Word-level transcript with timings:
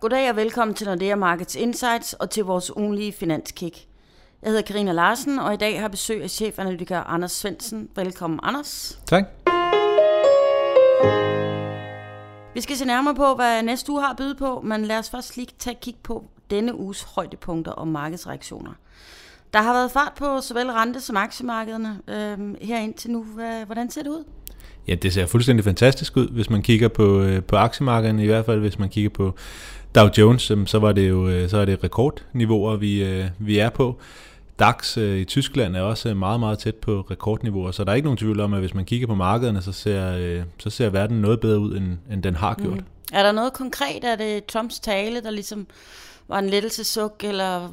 Goddag 0.00 0.30
og 0.30 0.36
velkommen 0.36 0.74
til 0.74 0.86
Nordea 0.86 1.14
Markets 1.14 1.54
Insights 1.54 2.12
og 2.12 2.30
til 2.30 2.44
vores 2.44 2.76
ugenlige 2.76 3.12
finanskick. 3.12 3.76
Jeg 4.42 4.48
hedder 4.48 4.62
Karina 4.62 4.92
Larsen, 4.92 5.38
og 5.38 5.54
i 5.54 5.56
dag 5.56 5.80
har 5.80 5.88
besøg 5.88 6.22
af 6.22 6.30
chefanalytiker 6.30 7.00
Anders 7.00 7.32
Svensen. 7.32 7.88
Velkommen, 7.96 8.40
Anders. 8.42 9.00
Tak. 9.06 9.24
Vi 12.54 12.60
skal 12.60 12.76
se 12.76 12.84
nærmere 12.84 13.14
på, 13.14 13.34
hvad 13.34 13.62
næste 13.62 13.92
uge 13.92 14.02
har 14.02 14.10
at 14.10 14.16
byde 14.16 14.34
på, 14.34 14.60
men 14.60 14.84
lad 14.84 14.98
os 14.98 15.10
først 15.10 15.36
lige 15.36 15.48
tage 15.58 15.74
et 15.74 15.80
kig 15.80 15.96
på 16.02 16.24
denne 16.50 16.74
uges 16.74 17.02
højdepunkter 17.02 17.72
og 17.72 17.88
markedsreaktioner. 17.88 18.72
Der 19.52 19.62
har 19.62 19.72
været 19.72 19.90
fart 19.90 20.12
på 20.16 20.40
såvel 20.40 20.70
rente 20.70 21.00
som 21.00 21.16
aktiemarkederne 21.16 22.00
øh, 22.08 22.54
her 22.62 22.78
indtil 22.78 23.10
nu. 23.10 23.22
Hvordan 23.66 23.90
ser 23.90 24.02
det 24.02 24.10
ud? 24.10 24.24
Ja, 24.90 24.94
det 24.94 25.12
ser 25.12 25.26
fuldstændig 25.26 25.64
fantastisk 25.64 26.16
ud, 26.16 26.28
hvis 26.28 26.50
man 26.50 26.62
kigger 26.62 26.88
på, 26.88 27.20
øh, 27.20 27.42
på 27.42 27.56
aktiemarkederne, 27.56 28.24
i 28.24 28.26
hvert 28.26 28.46
fald 28.46 28.60
hvis 28.60 28.78
man 28.78 28.88
kigger 28.88 29.10
på 29.10 29.34
Dow 29.94 30.08
Jones, 30.18 30.52
så 30.66 30.78
var 30.78 30.92
det 30.92 31.08
jo 31.08 31.28
øh, 31.28 31.50
så 31.50 31.58
er 31.58 31.64
det 31.64 31.84
rekordniveauer, 31.84 32.76
vi, 32.76 33.04
øh, 33.04 33.24
vi 33.38 33.58
er 33.58 33.70
på. 33.70 33.98
DAX 34.58 34.98
øh, 34.98 35.18
i 35.18 35.24
Tyskland 35.24 35.76
er 35.76 35.80
også 35.80 36.08
øh, 36.08 36.16
meget, 36.16 36.40
meget 36.40 36.58
tæt 36.58 36.74
på 36.74 37.06
rekordniveauer, 37.10 37.70
så 37.70 37.84
der 37.84 37.90
er 37.90 37.94
ikke 37.94 38.06
nogen 38.06 38.16
tvivl 38.16 38.40
om, 38.40 38.54
at 38.54 38.60
hvis 38.60 38.74
man 38.74 38.84
kigger 38.84 39.06
på 39.06 39.14
markederne, 39.14 39.62
så 39.62 39.72
ser, 39.72 40.44
så 40.58 40.70
ser 40.70 40.90
verden 40.90 41.20
noget 41.20 41.40
bedre 41.40 41.58
ud, 41.58 41.76
end, 41.76 41.98
end 42.12 42.22
den 42.22 42.36
har 42.36 42.54
gjort. 42.54 42.76
Mm. 42.76 42.84
Er 43.12 43.22
der 43.22 43.32
noget 43.32 43.52
konkret? 43.52 44.04
Er 44.04 44.16
det 44.16 44.44
Trumps 44.44 44.80
tale, 44.80 45.20
der 45.22 45.30
ligesom 45.30 45.66
var 46.30 46.38
en 46.38 46.50
lettelsesuk 46.50 47.24
eller 47.24 47.68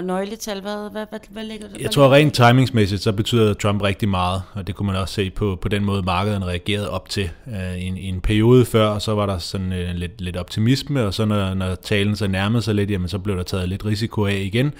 nøgletal? 0.00 0.60
Hvad, 0.60 0.90
hvad, 0.90 1.06
hvad, 1.10 1.20
hvad 1.30 1.44
ligger 1.44 1.68
det? 1.68 1.80
Jeg 1.80 1.90
tror 1.90 2.12
rent 2.14 2.34
timingsmæssigt, 2.34 3.02
så 3.02 3.12
betyder 3.12 3.54
Trump 3.54 3.82
rigtig 3.82 4.08
meget, 4.08 4.42
og 4.52 4.66
det 4.66 4.74
kunne 4.74 4.86
man 4.86 4.96
også 4.96 5.14
se 5.14 5.30
på, 5.30 5.58
på 5.62 5.68
den 5.68 5.84
måde, 5.84 6.02
markedet 6.02 6.42
reagerede 6.42 6.90
op 6.90 7.08
til. 7.08 7.30
Uh, 7.46 7.78
i, 7.78 7.86
en, 7.86 7.96
I 7.96 8.08
en 8.08 8.20
periode 8.20 8.64
før, 8.64 8.98
så 8.98 9.14
var 9.14 9.26
der 9.26 9.38
sådan 9.38 9.72
uh, 9.72 9.94
lidt, 9.94 10.20
lidt 10.20 10.36
optimisme, 10.36 11.04
og 11.04 11.14
så 11.14 11.24
når, 11.24 11.54
når 11.54 11.74
talen 11.74 12.16
så 12.16 12.26
nærmede 12.26 12.62
sig 12.62 12.74
lidt, 12.74 12.90
jamen, 12.90 13.08
så 13.08 13.18
blev 13.18 13.36
der 13.36 13.42
taget 13.42 13.68
lidt 13.68 13.84
risiko 13.84 14.26
af 14.26 14.34
igen. 14.34 14.72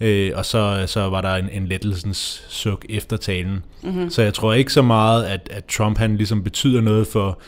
Øh, 0.00 0.32
og 0.34 0.46
så, 0.46 0.84
så 0.86 1.08
var 1.08 1.20
der 1.20 1.34
en, 1.34 1.48
en 1.52 1.66
lettelsens 1.66 2.46
suk 2.48 2.84
efter 2.88 3.16
talen. 3.16 3.64
Mm-hmm. 3.82 4.10
Så 4.10 4.22
jeg 4.22 4.34
tror 4.34 4.52
ikke 4.52 4.72
så 4.72 4.82
meget, 4.82 5.24
at, 5.24 5.48
at 5.50 5.64
Trump 5.64 5.98
han 5.98 6.16
ligesom 6.16 6.44
betyder 6.44 6.80
noget 6.80 7.06
for, 7.06 7.38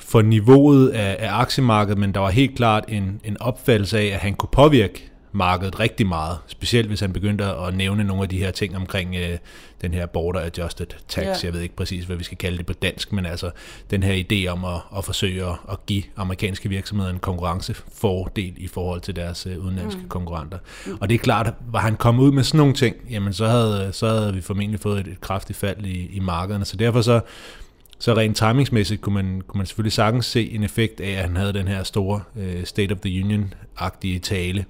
for 0.00 0.22
niveauet 0.22 0.88
af, 0.88 1.16
af 1.18 1.40
aktiemarkedet, 1.40 1.98
men 1.98 2.14
der 2.14 2.20
var 2.20 2.30
helt 2.30 2.56
klart 2.56 2.84
en, 2.88 3.20
en 3.24 3.36
opfattelse 3.42 3.98
af, 3.98 4.06
at 4.06 4.18
han 4.18 4.34
kunne 4.34 4.48
påvirke 4.52 5.10
markedet 5.32 5.80
rigtig 5.80 6.06
meget, 6.06 6.38
specielt 6.46 6.88
hvis 6.88 7.00
han 7.00 7.12
begyndte 7.12 7.44
at 7.44 7.74
nævne 7.74 8.04
nogle 8.04 8.22
af 8.22 8.28
de 8.28 8.38
her 8.38 8.50
ting 8.50 8.76
omkring 8.76 9.16
øh, 9.16 9.38
den 9.82 9.94
her 9.94 10.06
border 10.06 10.40
adjusted 10.40 10.86
tax. 11.08 11.24
Ja. 11.24 11.34
Jeg 11.44 11.52
ved 11.52 11.60
ikke 11.60 11.76
præcis, 11.76 12.04
hvad 12.04 12.16
vi 12.16 12.24
skal 12.24 12.38
kalde 12.38 12.58
det 12.58 12.66
på 12.66 12.72
dansk, 12.72 13.12
men 13.12 13.26
altså 13.26 13.50
den 13.90 14.02
her 14.02 14.24
idé 14.24 14.48
om 14.48 14.64
at, 14.64 14.80
at 14.98 15.04
forsøge 15.04 15.44
at, 15.44 15.56
at 15.70 15.86
give 15.86 16.02
amerikanske 16.16 16.68
virksomheder 16.68 17.10
en 17.10 17.18
konkurrencefordel 17.18 18.54
i 18.56 18.66
forhold 18.66 19.00
til 19.00 19.16
deres 19.16 19.46
øh, 19.46 19.64
udenlandske 19.64 20.00
mm. 20.02 20.08
konkurrenter. 20.08 20.58
Mm. 20.86 20.98
Og 21.00 21.08
det 21.08 21.14
er 21.14 21.18
klart, 21.18 21.46
at 21.46 21.54
var 21.72 21.80
han 21.80 21.96
kommet 21.96 22.22
ud 22.22 22.32
med 22.32 22.42
sådan 22.42 22.58
nogle 22.58 22.74
ting, 22.74 22.96
jamen 23.10 23.32
så 23.32 23.46
havde, 23.46 23.92
så 23.92 24.08
havde 24.08 24.34
vi 24.34 24.40
formentlig 24.40 24.80
fået 24.80 25.00
et, 25.00 25.06
et 25.06 25.20
kraftigt 25.20 25.58
fald 25.58 25.84
i, 25.84 26.10
i 26.12 26.20
markederne. 26.20 26.64
Så 26.64 26.76
derfor 26.76 27.02
så 27.02 27.20
så 28.00 28.14
rent 28.14 28.36
timingsmæssigt 28.36 29.00
kunne 29.00 29.14
man, 29.14 29.42
kunne 29.46 29.58
man 29.58 29.66
selvfølgelig 29.66 29.92
sagtens 29.92 30.26
se 30.26 30.50
en 30.50 30.62
effekt 30.62 31.00
af, 31.00 31.10
at 31.10 31.16
han 31.16 31.36
havde 31.36 31.52
den 31.52 31.68
her 31.68 31.82
store 31.82 32.22
uh, 32.34 32.64
State 32.64 32.92
of 32.92 32.98
the 32.98 33.24
Union-agtige 33.24 34.18
tale. 34.18 34.64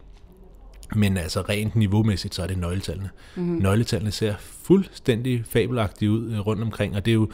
Men 0.97 1.17
altså 1.17 1.41
rent 1.41 1.77
niveaumæssigt, 1.77 2.35
så 2.35 2.43
er 2.43 2.47
det 2.47 2.59
nøgletallene. 2.59 3.11
Mm-hmm. 3.37 3.59
Nøgletallene 3.59 4.11
ser 4.11 4.35
fuldstændig 4.39 5.45
fabelagtige 5.49 6.11
ud 6.11 6.33
uh, 6.33 6.47
rundt 6.47 6.63
omkring, 6.63 6.97
og 6.97 7.05
det 7.05 7.11
er 7.11 7.15
jo 7.15 7.31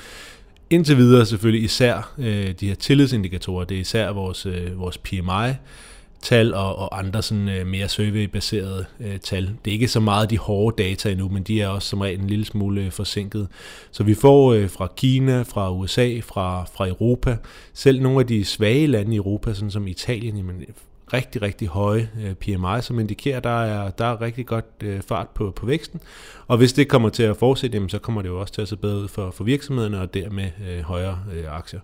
indtil 0.71 0.97
videre 0.97 1.27
selvfølgelig 1.27 1.65
især 1.65 2.13
uh, 2.19 2.25
de 2.25 2.69
her 2.69 2.75
tillidsindikatorer. 2.75 3.65
Det 3.65 3.77
er 3.77 3.81
især 3.81 4.13
vores, 4.13 4.47
uh, 4.47 4.79
vores 4.79 4.99
PMI, 4.99 5.53
tal 6.23 6.55
og, 6.55 6.79
og 6.79 6.99
andre 6.99 7.23
sådan, 7.23 7.49
øh, 7.49 7.67
mere 7.67 7.89
survey-baserede 7.89 8.85
øh, 9.01 9.19
tal. 9.19 9.51
Det 9.65 9.71
er 9.71 9.73
ikke 9.73 9.89
så 9.89 10.01
meget 10.01 10.31
de 10.31 10.39
hårde 10.39 10.83
data 10.83 11.11
endnu, 11.11 11.29
men 11.29 11.43
de 11.43 11.61
er 11.61 11.69
også 11.69 11.89
som 11.89 12.01
regel 12.01 12.21
en 12.21 12.27
lille 12.27 12.45
smule 12.45 12.81
øh, 12.81 12.91
forsinket. 12.91 13.49
Så 13.91 14.05
vi 14.05 14.15
får 14.15 14.53
øh, 14.53 14.71
fra 14.71 14.89
Kina, 14.97 15.43
fra 15.43 15.73
USA, 15.73 16.21
fra, 16.21 16.65
fra 16.65 16.89
Europa, 16.89 17.37
selv 17.75 18.03
nogle 18.03 18.21
af 18.21 18.27
de 18.27 18.45
svage 18.45 18.87
lande 18.87 19.15
i 19.15 19.17
Europa, 19.17 19.55
sådan 19.55 19.71
som 19.71 19.87
Italien, 19.87 20.37
jamen, 20.37 20.65
rigtig, 21.13 21.43
rigtig 21.43 21.69
høje 21.69 22.11
øh, 22.25 22.35
PMI, 22.35 22.81
som 22.83 23.01
indikerer, 23.01 23.37
at 23.37 23.45
der 23.45 23.63
er, 23.63 23.91
der 23.91 24.05
er 24.05 24.21
rigtig 24.21 24.47
godt 24.47 24.65
øh, 24.83 25.03
fart 25.03 25.29
på, 25.29 25.51
på 25.57 25.67
væksten. 25.67 26.01
Og 26.47 26.59
hvis 26.59 26.73
det 26.73 26.89
kommer 26.89 27.09
til 27.09 27.23
at 27.23 27.37
fortsætte, 27.37 27.77
jamen, 27.77 27.89
så 27.89 27.99
kommer 27.99 28.23
det 28.23 28.29
jo 28.29 28.41
også 28.41 28.55
til 28.55 28.63
at 28.63 28.69
se 28.69 28.77
bedre 28.77 28.99
ud 28.99 29.09
for, 29.09 29.31
for 29.31 29.45
virksomhederne 29.45 30.01
og 30.01 30.15
dermed 30.15 30.51
øh, 30.69 30.81
højere 30.83 31.19
øh, 31.35 31.57
aktier. 31.57 31.81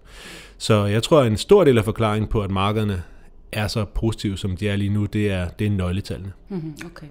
Så 0.59 0.85
jeg 0.85 1.03
tror, 1.03 1.21
at 1.21 1.27
en 1.27 1.37
stor 1.37 1.65
del 1.65 1.79
af 1.79 1.85
forklaringen 1.85 2.29
på, 2.29 2.41
at 2.41 2.51
markederne 2.51 3.03
er 3.53 3.69
så 3.69 3.85
positive, 3.85 4.39
som 4.39 4.57
de 4.57 4.69
er 4.69 4.77
lige 4.77 4.91
nu, 4.91 5.07
det 5.07 5.31
er, 5.31 5.49
det 5.49 5.67
er 5.67 5.71
nøgletallene. 5.71 6.33
Mm-hmm, 6.49 6.77
okay. 6.87 7.07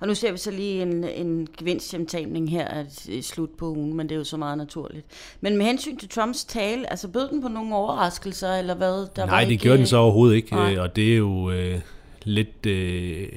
Og 0.00 0.08
nu 0.08 0.14
ser 0.14 0.32
vi 0.32 0.38
så 0.38 0.50
lige 0.50 0.82
en, 0.82 1.04
en 1.04 1.48
gevinsthjemtagning 1.58 2.50
her 2.50 2.84
i 3.08 3.22
slut 3.22 3.50
på 3.58 3.68
ugen, 3.68 3.96
men 3.96 4.08
det 4.08 4.14
er 4.14 4.18
jo 4.18 4.24
så 4.24 4.36
meget 4.36 4.58
naturligt. 4.58 5.06
Men 5.40 5.56
med 5.56 5.66
hensyn 5.66 5.96
til 5.96 6.08
Trumps 6.08 6.44
tale, 6.44 6.90
altså 6.90 7.08
bød 7.08 7.28
den 7.28 7.42
på 7.42 7.48
nogle 7.48 7.74
overraskelser, 7.74 8.54
eller 8.54 8.74
hvad? 8.74 9.06
Der 9.16 9.26
Nej, 9.26 9.34
var 9.34 9.44
det 9.44 9.50
ikke, 9.50 9.62
gjorde 9.62 9.78
den 9.78 9.86
så 9.86 9.96
overhovedet 9.96 10.36
ikke, 10.36 10.54
nej. 10.54 10.78
og 10.78 10.96
det 10.96 11.12
er 11.12 11.16
jo 11.16 11.50
øh, 11.50 11.80
lidt... 12.24 12.66
Øh, 12.66 13.28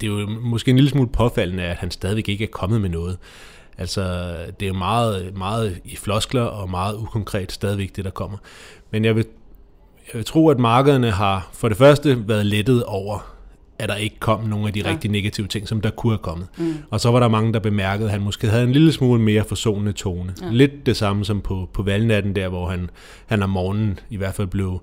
det 0.00 0.06
er 0.06 0.06
jo 0.06 0.26
måske 0.26 0.70
en 0.70 0.76
lille 0.76 0.90
smule 0.90 1.08
påfaldende, 1.08 1.62
at 1.62 1.76
han 1.76 1.90
stadigvæk 1.90 2.28
ikke 2.28 2.44
er 2.44 2.48
kommet 2.52 2.80
med 2.80 2.90
noget. 2.90 3.18
Altså, 3.78 4.36
det 4.60 4.68
er 4.68 4.72
meget, 4.72 5.36
meget 5.36 5.80
i 5.84 5.96
floskler 5.96 6.42
og 6.42 6.70
meget 6.70 6.96
ukonkret 6.96 7.52
stadigvæk, 7.52 7.96
det 7.96 8.04
der 8.04 8.10
kommer. 8.10 8.38
Men 8.90 9.04
jeg 9.04 9.16
vil 9.16 9.26
jeg 10.14 10.26
tror, 10.26 10.50
at 10.50 10.58
markederne 10.58 11.10
har 11.10 11.50
for 11.52 11.68
det 11.68 11.76
første 11.76 12.28
været 12.28 12.46
lettet 12.46 12.84
over, 12.84 13.36
at 13.78 13.88
der 13.88 13.94
ikke 13.94 14.18
kom 14.18 14.44
nogle 14.44 14.66
af 14.66 14.72
de 14.72 14.80
ja. 14.80 14.90
rigtig 14.90 15.10
negative 15.10 15.46
ting, 15.46 15.68
som 15.68 15.80
der 15.80 15.90
kunne 15.90 16.12
have 16.12 16.18
kommet. 16.18 16.46
Mm. 16.58 16.74
Og 16.90 17.00
så 17.00 17.10
var 17.10 17.20
der 17.20 17.28
mange, 17.28 17.52
der 17.52 17.58
bemærkede, 17.58 18.08
at 18.08 18.12
han 18.12 18.22
måske 18.22 18.48
havde 18.48 18.64
en 18.64 18.72
lille 18.72 18.92
smule 18.92 19.20
mere 19.20 19.44
forsonende 19.44 19.92
tone. 19.92 20.34
Ja. 20.42 20.48
Lidt 20.50 20.86
det 20.86 20.96
samme 20.96 21.24
som 21.24 21.40
på, 21.40 21.68
på 21.72 21.82
valgnatten 21.82 22.36
der, 22.36 22.48
hvor 22.48 22.68
han, 22.68 22.90
han 23.26 23.42
om 23.42 23.50
morgenen 23.50 23.98
i 24.10 24.16
hvert 24.16 24.34
fald 24.34 24.48
blev, 24.48 24.82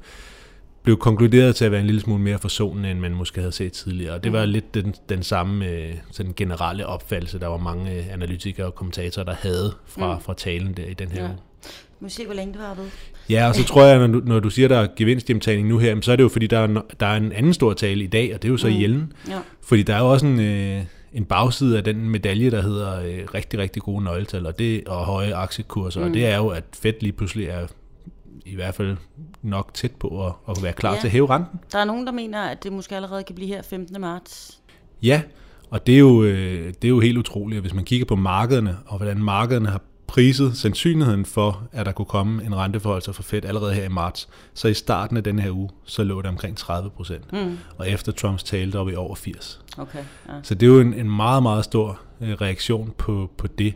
blev 0.83 0.97
konkluderet 0.97 1.55
til 1.55 1.65
at 1.65 1.71
være 1.71 1.81
en 1.81 1.85
lille 1.85 2.01
smule 2.01 2.21
mere 2.21 2.37
forsonende, 2.37 2.91
end 2.91 2.99
man 2.99 3.11
måske 3.11 3.39
havde 3.39 3.51
set 3.51 3.71
tidligere. 3.71 4.13
Og 4.13 4.23
det 4.23 4.33
var 4.33 4.45
mm. 4.45 4.51
lidt 4.51 4.73
den, 4.73 4.95
den 5.09 5.23
samme 5.23 5.67
øh, 5.67 5.93
sådan 6.11 6.33
generelle 6.35 6.87
opfattelse, 6.87 7.39
der 7.39 7.47
var 7.47 7.57
mange 7.57 7.91
øh, 7.91 8.13
analytikere 8.13 8.65
og 8.65 8.75
kommentatorer, 8.75 9.25
der 9.25 9.35
havde 9.39 9.73
fra, 9.85 10.15
mm. 10.15 10.21
fra 10.21 10.33
talen 10.33 10.73
der 10.73 10.85
i 10.85 10.93
den 10.93 11.11
her 11.11 11.23
ja. 11.23 11.29
uge. 11.29 11.37
Nu 12.03 12.09
se, 12.09 12.25
hvor 12.25 12.33
længe 12.33 12.53
du 12.53 12.59
har 12.59 12.73
ved. 12.73 12.85
Ja, 13.29 13.47
og 13.47 13.55
så 13.55 13.63
tror 13.63 13.83
jeg, 13.83 13.99
når 13.99 14.07
du, 14.07 14.21
når 14.25 14.39
du 14.39 14.49
siger, 14.49 14.67
der 14.67 14.77
er 14.77 14.87
gevinsthjemtagning 14.95 15.67
nu 15.67 15.77
her, 15.77 16.01
så 16.01 16.11
er 16.11 16.15
det 16.15 16.23
jo 16.23 16.29
fordi, 16.29 16.47
der 16.47 16.59
er, 16.59 16.81
der 16.99 17.05
er 17.05 17.17
en 17.17 17.31
anden 17.31 17.53
stor 17.53 17.73
tale 17.73 18.03
i 18.03 18.07
dag, 18.07 18.33
og 18.33 18.41
det 18.41 18.47
er 18.47 18.51
jo 18.51 18.57
så 18.57 18.67
mm. 18.67 18.81
Jellen. 18.81 19.13
Ja. 19.29 19.39
Fordi 19.61 19.83
der 19.83 19.95
er 19.95 19.99
jo 19.99 20.11
også 20.11 20.25
en, 20.25 20.39
øh, 20.39 20.83
en 21.13 21.25
bagside 21.25 21.77
af 21.77 21.83
den 21.83 22.09
medalje, 22.09 22.51
der 22.51 22.61
hedder 22.61 22.99
øh, 22.99 23.19
rigtig, 23.33 23.59
rigtig 23.59 23.81
gode 23.81 24.03
nøgletal, 24.03 24.45
og, 24.45 24.59
det, 24.59 24.87
og 24.87 25.05
høje 25.05 25.35
aktiekurser, 25.35 25.99
mm. 25.99 26.07
og 26.07 26.13
det 26.13 26.25
er 26.25 26.37
jo, 26.37 26.47
at 26.47 26.63
Fed 26.73 26.93
lige 26.99 27.11
pludselig 27.11 27.47
er 27.47 27.67
i 28.45 28.55
hvert 28.55 28.75
fald 28.75 28.97
nok 29.41 29.73
tæt 29.73 29.91
på 29.91 30.27
at, 30.27 30.33
at 30.49 30.63
være 30.63 30.73
klar 30.73 30.93
ja. 30.93 30.99
til 30.99 31.07
at 31.07 31.11
hæve 31.11 31.29
renten. 31.29 31.59
Der 31.71 31.79
er 31.79 31.85
nogen, 31.85 32.05
der 32.05 32.13
mener, 32.13 32.41
at 32.41 32.63
det 32.63 32.73
måske 32.73 32.95
allerede 32.95 33.23
kan 33.23 33.35
blive 33.35 33.47
her 33.47 33.61
15. 33.61 34.01
marts. 34.01 34.59
Ja, 35.03 35.21
og 35.69 35.87
det 35.87 35.95
er 35.95 35.99
jo, 35.99 36.23
øh, 36.23 36.67
det 36.67 36.83
er 36.83 36.89
jo 36.89 36.99
helt 36.99 37.17
utroligt, 37.17 37.61
hvis 37.61 37.73
man 37.73 37.85
kigger 37.85 38.05
på 38.05 38.15
markederne, 38.15 38.77
og 38.85 38.97
hvordan 38.97 39.23
markederne 39.23 39.69
har 39.69 39.81
priset 40.13 40.57
sandsynligheden 40.57 41.25
for, 41.25 41.67
at 41.71 41.85
der 41.85 41.91
kunne 41.91 42.05
komme 42.05 42.43
en 42.45 42.55
renteforholdelse 42.55 43.13
for 43.13 43.23
Fed 43.23 43.45
allerede 43.45 43.73
her 43.73 43.83
i 43.83 43.89
marts. 43.89 44.29
Så 44.53 44.67
i 44.67 44.73
starten 44.73 45.17
af 45.17 45.23
den 45.23 45.39
her 45.39 45.51
uge, 45.51 45.69
så 45.85 46.03
lå 46.03 46.21
det 46.21 46.29
omkring 46.29 46.57
30 46.57 46.89
procent. 46.89 47.33
Mm. 47.33 47.57
Og 47.77 47.89
efter 47.89 48.11
Trumps 48.11 48.43
tale, 48.43 48.71
der 48.71 48.77
var 48.77 48.85
vi 48.85 48.95
over 48.95 49.15
80. 49.15 49.61
Okay, 49.77 49.99
ja. 50.27 50.33
Så 50.43 50.55
det 50.55 50.65
er 50.65 50.73
jo 50.73 50.79
en, 50.79 50.93
en 50.93 51.15
meget, 51.15 51.43
meget 51.43 51.65
stor 51.65 51.99
øh, 52.21 52.33
reaktion 52.33 52.93
på, 52.97 53.31
på 53.37 53.47
det. 53.47 53.73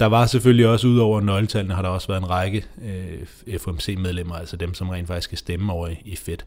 Der 0.00 0.06
var 0.06 0.26
selvfølgelig 0.26 0.68
også, 0.68 0.86
ud 0.86 0.98
over 0.98 1.20
nøgletallene, 1.20 1.74
har 1.74 1.82
der 1.82 1.88
også 1.88 2.08
været 2.08 2.20
en 2.20 2.30
række 2.30 2.64
øh, 2.84 3.58
FOMC-medlemmer, 3.58 4.34
altså 4.34 4.56
dem, 4.56 4.74
som 4.74 4.88
rent 4.88 5.06
faktisk 5.06 5.24
skal 5.24 5.38
stemme 5.38 5.72
over 5.72 5.88
i, 5.88 6.02
i 6.04 6.16
Fed, 6.16 6.38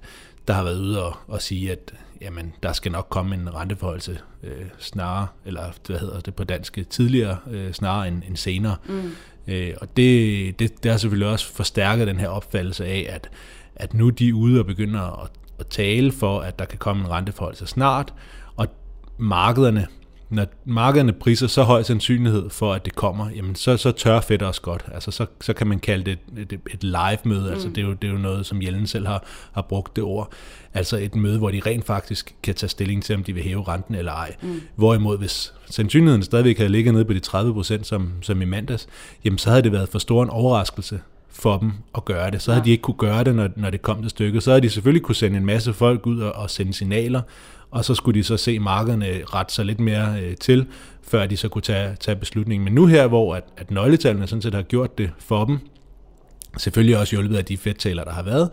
der 0.48 0.54
har 0.54 0.64
været 0.64 0.80
ude 0.80 1.04
og, 1.04 1.18
og 1.28 1.42
sige, 1.42 1.72
at 1.72 1.94
jamen, 2.22 2.54
der 2.64 2.74
skal 2.74 2.92
nok 2.92 3.08
komme 3.10 3.36
en 3.36 3.56
renteforholdelse 3.56 4.20
øh, 4.44 4.66
snarere, 4.80 5.28
eller 5.46 5.64
hvad 5.88 6.00
hedder 6.00 6.20
det 6.20 6.36
på 6.36 6.44
dansk, 6.44 6.80
tidligere 6.90 7.38
øh, 7.52 7.74
snarere 7.74 8.08
end, 8.08 8.24
end 8.28 8.38
senere. 8.38 8.76
Mm. 8.88 9.12
Øh, 9.48 9.74
og 9.82 9.98
det, 9.98 10.60
det, 10.60 10.84
det 10.84 10.92
har 10.92 10.98
selvfølgelig 10.98 11.32
også 11.32 11.54
forstærket 11.54 12.08
den 12.08 12.20
her 12.20 12.28
opfattelse 12.28 12.86
af, 12.86 13.08
at, 13.10 13.30
at 13.76 13.94
nu 13.94 14.10
de 14.10 14.30
er 14.30 14.34
ude 14.34 14.60
og 14.60 14.66
begynder 14.66 15.24
at, 15.24 15.30
at 15.60 15.68
tale 15.68 16.12
for, 16.12 16.40
at 16.40 16.60
der 16.60 16.66
kan 16.66 16.78
komme 16.78 17.04
en 17.04 17.10
renteforholdelse 17.10 17.68
snart, 17.68 18.14
og 18.56 18.68
markederne 19.18 19.88
når 20.30 20.46
markederne 20.66 21.14
priser 21.14 21.48
så 21.48 21.64
høj 21.64 21.84
sandsynlighed 21.84 22.50
for, 22.50 22.74
at 22.74 22.86
det 22.86 22.96
kommer, 22.96 23.30
jamen 23.30 23.56
så, 23.56 23.78
så 23.78 23.92
tør 23.92 24.22
Fed 24.22 24.42
også 24.42 24.62
godt. 24.62 24.86
Altså 24.94 25.12
så, 25.12 25.26
så 25.42 25.54
kan 25.54 25.68
man 25.68 25.80
kalde 25.80 26.04
det 26.04 26.20
et, 26.38 26.54
et, 26.54 26.60
et 26.74 26.84
live-møde. 26.84 27.18
Altså, 27.24 27.48
mm. 27.48 27.52
Altså 27.52 27.70
det 27.70 27.78
er, 27.78 27.88
jo, 27.88 27.94
det 27.94 28.08
er 28.08 28.12
jo 28.12 28.18
noget, 28.18 28.46
som 28.46 28.62
Jellen 28.62 28.88
selv 28.88 29.08
har, 29.08 29.24
har 29.52 29.62
brugt 29.62 29.96
det 29.96 30.04
ord. 30.04 30.32
Altså 30.74 30.98
et 30.98 31.16
møde, 31.16 31.38
hvor 31.38 31.52
de 31.52 31.62
rent 31.66 31.86
faktisk 31.86 32.36
kan 32.44 32.56
tage 32.56 32.70
stilling 32.70 33.04
til, 33.04 33.16
om 33.16 33.24
de 33.24 33.34
vil 33.34 33.44
hæve 33.44 33.64
renten 33.64 33.96
eller 33.96 34.12
ej. 34.12 34.36
Mm. 34.42 34.62
Hvorimod 34.76 35.18
hvis 35.18 35.54
sandsynligheden 35.66 36.24
stadigvæk 36.24 36.58
havde 36.58 36.72
ligget 36.72 36.94
nede 36.94 37.06
på 37.06 37.14
de 37.14 37.20
30 37.20 37.54
procent, 37.54 37.88
som, 37.88 38.12
som 38.22 38.42
i 38.42 38.46
mandags, 38.46 38.88
jamen 39.26 39.38
så 39.38 39.50
havde 39.50 39.64
det 39.64 39.72
været 39.72 39.90
for 39.90 40.00
stor 40.00 40.24
en 40.24 40.30
overraskelse 40.30 41.00
for 41.36 41.58
dem 41.58 41.72
at 41.96 42.06
gøre 42.06 42.32
det. 42.32 42.42
Så 42.42 42.52
havde 42.52 42.66
de 42.66 42.72
ikke 42.72 42.82
kunne 42.82 42.98
gøre 42.98 43.24
det, 43.24 43.36
når, 43.36 43.50
når 43.56 43.70
det 43.70 43.82
kom 43.82 44.02
til 44.02 44.10
stykket. 44.10 44.44
Så 44.44 44.52
havde 44.52 44.62
de 44.62 44.70
selvfølgelig 44.70 45.04
kunne 45.04 45.16
sende 45.16 45.38
en 45.38 45.46
masse 45.46 45.74
folk 45.74 46.08
ud 46.08 46.20
og, 46.20 46.32
og 46.32 46.50
sende 46.50 46.74
signaler, 46.74 47.22
og 47.72 47.86
så 47.86 47.96
skulle 47.96 48.20
de 48.20 48.24
så 48.24 48.38
se 48.38 48.60
markederne 48.60 49.22
ret 49.26 49.52
sig 49.52 49.66
lidt 49.66 49.80
mere 49.80 50.22
øh, 50.22 50.36
til, 50.38 50.66
før 51.02 51.26
de 51.26 51.38
så 51.38 51.50
kunne 51.50 51.62
tage, 51.62 51.96
tage 52.00 52.16
beslutningen. 52.16 52.64
Men 52.64 52.74
nu 52.74 52.86
her, 52.86 53.08
hvor 53.08 53.36
at, 53.36 53.44
at 53.58 53.72
nøgletallene 53.72 54.28
sådan 54.28 54.42
set 54.42 54.54
har 54.54 54.62
gjort 54.62 54.98
det 54.98 55.12
for 55.20 55.46
dem, 55.46 55.60
selvfølgelig 56.58 56.98
også 56.98 57.16
hjulpet 57.16 57.38
af 57.38 57.46
de 57.46 57.58
fedttaler, 57.58 58.04
der 58.04 58.12
har 58.12 58.24
været, 58.24 58.50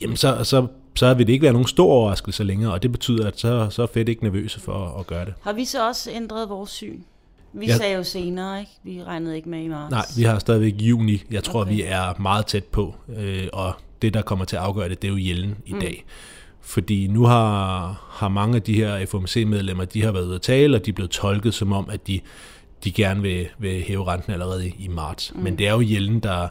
jamen 0.00 0.16
så, 0.16 0.44
så, 0.44 0.66
så 0.94 1.14
vil 1.14 1.26
det 1.26 1.32
ikke 1.32 1.42
være 1.42 1.52
nogen 1.52 1.68
stor 1.68 1.92
overraskelse 1.92 2.44
længere, 2.44 2.72
og 2.72 2.82
det 2.82 2.92
betyder, 2.92 3.26
at 3.26 3.40
så, 3.40 3.66
så 3.70 3.82
er 3.82 3.86
Fed 3.86 4.08
ikke 4.08 4.24
nervøse 4.24 4.60
for 4.60 4.72
at, 4.72 5.00
at 5.00 5.06
gøre 5.06 5.24
det. 5.24 5.34
Har 5.40 5.52
vi 5.52 5.64
så 5.64 5.88
også 5.88 6.10
ændret 6.10 6.48
vores 6.48 6.70
syn? 6.70 7.00
Vi 7.52 7.66
ja. 7.66 7.76
sagde 7.76 7.96
jo 7.96 8.02
senere, 8.02 8.60
ikke? 8.60 8.72
Vi 8.82 9.02
regnede 9.02 9.36
ikke 9.36 9.48
med 9.48 9.62
i 9.62 9.68
marts. 9.68 9.90
Nej, 9.90 10.04
vi 10.16 10.22
har 10.22 10.38
stadigvæk 10.38 10.74
juni. 10.78 11.22
Jeg 11.30 11.44
tror, 11.44 11.60
okay. 11.60 11.72
vi 11.72 11.82
er 11.82 12.20
meget 12.20 12.46
tæt 12.46 12.64
på, 12.64 12.94
øh, 13.16 13.48
og 13.52 13.72
det, 14.02 14.14
der 14.14 14.22
kommer 14.22 14.44
til 14.44 14.56
at 14.56 14.62
afgøre 14.62 14.88
det, 14.88 15.02
det 15.02 15.08
er 15.08 15.12
jo 15.12 15.18
Jellen 15.18 15.56
i 15.66 15.72
mm. 15.72 15.80
dag. 15.80 16.04
Fordi 16.60 17.06
nu 17.06 17.24
har, 17.24 17.86
har 18.10 18.28
mange 18.28 18.56
af 18.56 18.62
de 18.62 18.74
her 18.74 19.06
FOMC-medlemmer, 19.06 19.84
de 19.84 20.02
har 20.02 20.12
været 20.12 20.26
ude 20.26 20.34
at 20.34 20.42
tale, 20.42 20.76
og 20.76 20.86
de 20.86 20.90
er 20.90 20.94
blevet 20.94 21.10
tolket 21.10 21.54
som 21.54 21.72
om, 21.72 21.90
at 21.90 22.06
de, 22.06 22.20
de 22.84 22.92
gerne 22.92 23.22
vil, 23.22 23.48
vil 23.58 23.82
hæve 23.82 24.04
renten 24.06 24.32
allerede 24.32 24.68
i, 24.68 24.74
i 24.78 24.88
marts. 24.88 25.32
Mm. 25.34 25.42
Men 25.42 25.58
det 25.58 25.68
er 25.68 25.72
jo 25.72 25.80
Jellen, 25.80 26.20
der 26.20 26.48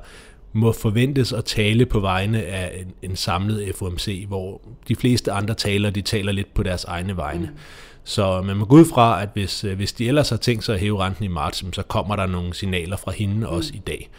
må 0.54 0.72
forventes 0.72 1.34
at 1.34 1.46
tale 1.46 1.86
på 1.86 2.00
vegne 2.00 2.44
af 2.44 2.82
en, 2.82 3.10
en 3.10 3.16
samlet 3.16 3.76
FOMC, 3.76 4.26
hvor 4.28 4.62
de 4.88 4.96
fleste 4.96 5.32
andre 5.32 5.54
taler, 5.54 5.90
de 5.90 6.02
taler 6.02 6.32
lidt 6.32 6.54
på 6.54 6.64
deres 6.64 6.84
egne 6.84 7.18
vegne. 7.18 7.46
Mm. 7.46 7.58
Så 8.04 8.42
man 8.42 8.58
må 8.58 8.66
gå 8.66 8.76
ud 8.76 8.86
fra, 8.86 9.22
at 9.22 9.30
hvis, 9.34 9.64
øh, 9.64 9.76
hvis 9.76 9.94
de 9.94 10.08
ellers 10.08 10.30
har 10.30 10.38
tænkt 10.38 10.64
sig 10.64 10.76
at 10.76 10.82
hæve 10.82 11.00
renten 11.04 11.26
i 11.26 11.28
marts, 11.28 11.76
så 11.76 11.84
kommer 11.84 12.16
der 12.16 12.26
nogle 12.26 12.54
signaler 12.54 12.98
fra 12.98 13.12
hende 13.12 13.36
mm. 13.36 13.44
også 13.44 13.72
i 13.74 13.82
dag. 13.88 14.10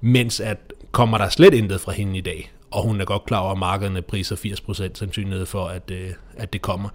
Mens 0.00 0.40
at 0.40 0.58
kommer 0.92 1.18
der 1.18 1.28
slet 1.28 1.54
intet 1.54 1.80
fra 1.80 1.92
hende 1.92 2.18
i 2.18 2.20
dag, 2.20 2.52
og 2.70 2.82
hun 2.82 3.00
er 3.00 3.04
godt 3.04 3.24
klar 3.24 3.38
over, 3.38 3.52
at 3.52 3.58
markederne 3.58 4.02
priser 4.02 4.36
80% 4.36 4.90
sandsynlighed 4.94 5.46
for, 5.46 5.66
at, 5.66 5.90
øh, 5.90 6.10
at 6.36 6.52
det 6.52 6.62
kommer, 6.62 6.88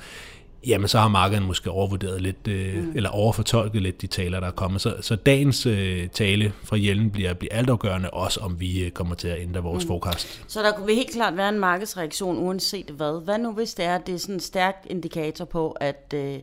jamen 0.67 0.87
så 0.87 0.99
har 0.99 1.07
markedet 1.07 1.43
måske 1.43 1.71
overvurderet 1.71 2.21
lidt, 2.21 2.47
øh, 2.47 2.83
mm. 2.83 2.91
eller 2.95 3.09
overfortolket 3.09 3.81
lidt 3.81 4.01
de 4.01 4.07
taler, 4.07 4.39
der 4.39 4.47
er 4.47 4.51
kommet. 4.51 4.81
Så, 4.81 4.95
så 5.01 5.15
dagens 5.15 5.65
øh, 5.65 6.07
tale 6.07 6.53
fra 6.63 6.77
Jellen 6.79 7.11
bliver, 7.11 7.33
bliver 7.33 7.55
altafgørende, 7.55 8.09
også 8.09 8.39
om 8.39 8.59
vi 8.59 8.83
øh, 8.83 8.91
kommer 8.91 9.15
til 9.15 9.27
at 9.27 9.41
ændre 9.41 9.63
vores 9.63 9.83
mm. 9.83 9.87
forecast. 9.87 10.43
Så 10.47 10.61
der 10.61 10.71
kunne 10.71 10.93
helt 10.93 11.11
klart 11.11 11.37
være 11.37 11.49
en 11.49 11.59
markedsreaktion, 11.59 12.37
uanset 12.37 12.89
hvad. 12.89 13.23
Hvad 13.23 13.37
nu 13.37 13.51
hvis 13.51 13.73
det 13.73 13.85
er, 13.85 13.97
det 13.97 14.15
er 14.15 14.19
sådan 14.19 14.35
en 14.35 14.39
stærk 14.39 14.85
indikator 14.89 15.45
på, 15.45 15.71
at 15.71 16.13
øh, 16.13 16.35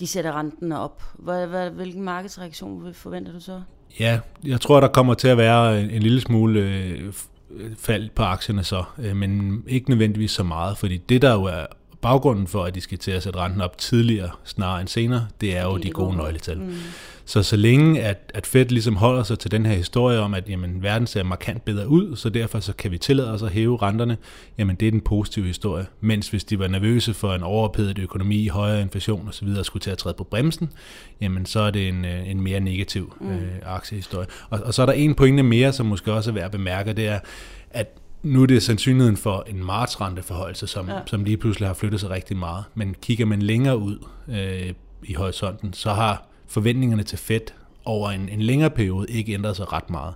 de 0.00 0.06
sætter 0.06 0.38
renten 0.38 0.72
op? 0.72 1.02
Hvad, 1.14 1.46
hvad, 1.46 1.70
hvilken 1.70 2.02
markedsreaktion 2.02 2.94
forventer 2.94 3.32
du 3.32 3.40
så? 3.40 3.60
Ja, 4.00 4.20
jeg 4.44 4.60
tror, 4.60 4.80
der 4.80 4.88
kommer 4.88 5.14
til 5.14 5.28
at 5.28 5.36
være 5.36 5.80
en, 5.80 5.90
en 5.90 6.02
lille 6.02 6.20
smule 6.20 6.60
øh, 6.60 7.12
fald 7.78 8.10
på 8.10 8.22
aktierne 8.22 8.64
så, 8.64 8.84
øh, 8.98 9.16
men 9.16 9.62
ikke 9.66 9.90
nødvendigvis 9.90 10.30
så 10.30 10.42
meget, 10.42 10.78
fordi 10.78 10.96
det 10.96 11.22
der 11.22 11.32
jo 11.32 11.44
er 11.44 11.66
baggrunden 12.00 12.46
for, 12.46 12.64
at 12.64 12.74
de 12.74 12.80
skal 12.80 12.98
til 12.98 13.10
at 13.10 13.22
sætte 13.22 13.38
renten 13.38 13.60
op 13.60 13.78
tidligere 13.78 14.30
snarere 14.44 14.80
end 14.80 14.88
senere, 14.88 15.26
det 15.40 15.56
er 15.56 15.64
jo 15.64 15.76
de 15.76 15.90
gode, 15.90 16.06
gode 16.06 16.16
nøgletal. 16.16 16.58
Mm. 16.58 16.74
Så 17.24 17.42
så 17.42 17.56
længe 17.56 18.02
at, 18.02 18.32
at 18.34 18.46
Fed 18.46 18.64
ligesom 18.64 18.96
holder 18.96 19.22
sig 19.22 19.38
til 19.38 19.50
den 19.50 19.66
her 19.66 19.74
historie 19.74 20.18
om, 20.18 20.34
at 20.34 20.48
jamen, 20.48 20.82
verden 20.82 21.06
ser 21.06 21.22
markant 21.22 21.64
bedre 21.64 21.88
ud, 21.88 22.16
så 22.16 22.28
derfor 22.28 22.60
så 22.60 22.72
kan 22.72 22.90
vi 22.90 22.98
tillade 22.98 23.32
os 23.32 23.42
at 23.42 23.50
hæve 23.50 23.76
renterne, 23.82 24.16
jamen 24.58 24.76
det 24.76 24.86
er 24.88 24.90
den 24.90 25.00
positive 25.00 25.46
historie. 25.46 25.86
Mens 26.00 26.28
hvis 26.28 26.44
de 26.44 26.58
var 26.58 26.68
nervøse 26.68 27.14
for 27.14 27.34
en 27.34 27.42
overophedet 27.42 27.98
økonomi, 27.98 28.46
højere 28.48 28.80
inflation 28.80 29.28
osv., 29.28 29.48
og 29.58 29.64
skulle 29.64 29.80
til 29.80 29.90
at 29.90 29.98
træde 29.98 30.14
på 30.14 30.24
bremsen, 30.24 30.72
jamen 31.20 31.46
så 31.46 31.60
er 31.60 31.70
det 31.70 31.88
en, 31.88 32.04
øh, 32.04 32.30
en 32.30 32.40
mere 32.40 32.60
negativ 32.60 33.14
mm. 33.20 33.30
øh, 33.30 33.52
aktiehistorie. 33.62 34.26
Og, 34.50 34.60
og 34.64 34.74
så 34.74 34.82
er 34.82 34.86
der 34.86 34.92
en 34.92 35.14
pointe 35.14 35.42
mere, 35.42 35.72
som 35.72 35.86
måske 35.86 36.12
også 36.12 36.30
er 36.30 36.34
værd 36.34 36.44
at 36.44 36.50
bemærke, 36.50 36.92
det 36.92 37.08
er, 37.08 37.18
at 37.70 37.99
nu 38.22 38.42
er 38.42 38.46
det 38.46 38.62
sandsynligheden 38.62 39.16
for 39.16 39.44
en 39.48 39.64
martsrenteforholdelse, 39.64 40.66
som, 40.66 40.88
ja. 40.88 41.00
som 41.06 41.24
lige 41.24 41.36
pludselig 41.36 41.68
har 41.68 41.74
flyttet 41.74 42.00
sig 42.00 42.10
rigtig 42.10 42.36
meget. 42.36 42.64
Men 42.74 42.94
kigger 43.02 43.26
man 43.26 43.42
længere 43.42 43.78
ud 43.78 44.06
øh, 44.28 44.74
i 45.04 45.14
horisonten, 45.14 45.72
så 45.72 45.92
har 45.92 46.26
forventningerne 46.46 47.02
til 47.02 47.18
Fed 47.18 47.40
over 47.84 48.10
en, 48.10 48.28
en 48.28 48.42
længere 48.42 48.70
periode 48.70 49.06
ikke 49.10 49.34
ændret 49.34 49.56
sig 49.56 49.72
ret 49.72 49.90
meget. 49.90 50.14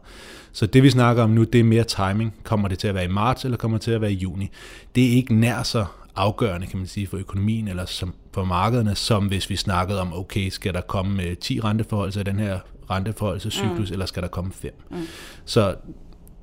Så 0.53 0.67
det 0.67 0.83
vi 0.83 0.91
snakker 0.91 1.23
om 1.23 1.31
nu, 1.31 1.45
det 1.45 1.61
er 1.61 1.65
mere 1.65 1.85
timing. 1.85 2.35
Kommer 2.43 2.69
det 2.69 2.79
til 2.79 2.89
at 2.89 2.95
være 2.95 3.05
i 3.05 3.09
marts, 3.09 3.45
eller 3.45 3.57
kommer 3.57 3.79
det 3.79 3.83
til 3.83 3.91
at 3.91 4.01
være 4.01 4.13
i 4.13 4.17
juni? 4.17 4.51
Det 4.95 5.07
er 5.07 5.11
ikke 5.11 5.35
nær 5.35 5.63
så 5.63 5.85
afgørende, 6.17 6.67
kan 6.67 6.79
man 6.79 6.87
sige, 6.87 7.07
for 7.07 7.17
økonomien 7.17 7.69
eller 7.69 7.87
som 7.87 8.15
for 8.33 8.45
markederne, 8.45 8.95
som 8.95 9.27
hvis 9.27 9.51
vi 9.51 9.57
snakkede 9.57 10.01
om, 10.01 10.13
okay, 10.13 10.49
skal 10.49 10.75
der 10.75 10.81
komme 10.81 11.35
10 11.35 11.57
øh, 11.57 11.65
renteforholdelser 11.65 12.21
i 12.21 12.25
den 12.25 12.39
her 12.39 12.59
renteforholdelsescyklus, 12.91 13.91
mm. 13.91 13.93
eller 13.93 14.07
skal 14.07 14.23
der 14.23 14.29
komme 14.29 14.53
5? 14.53 14.73
Mm. 14.91 14.97
Så 15.45 15.75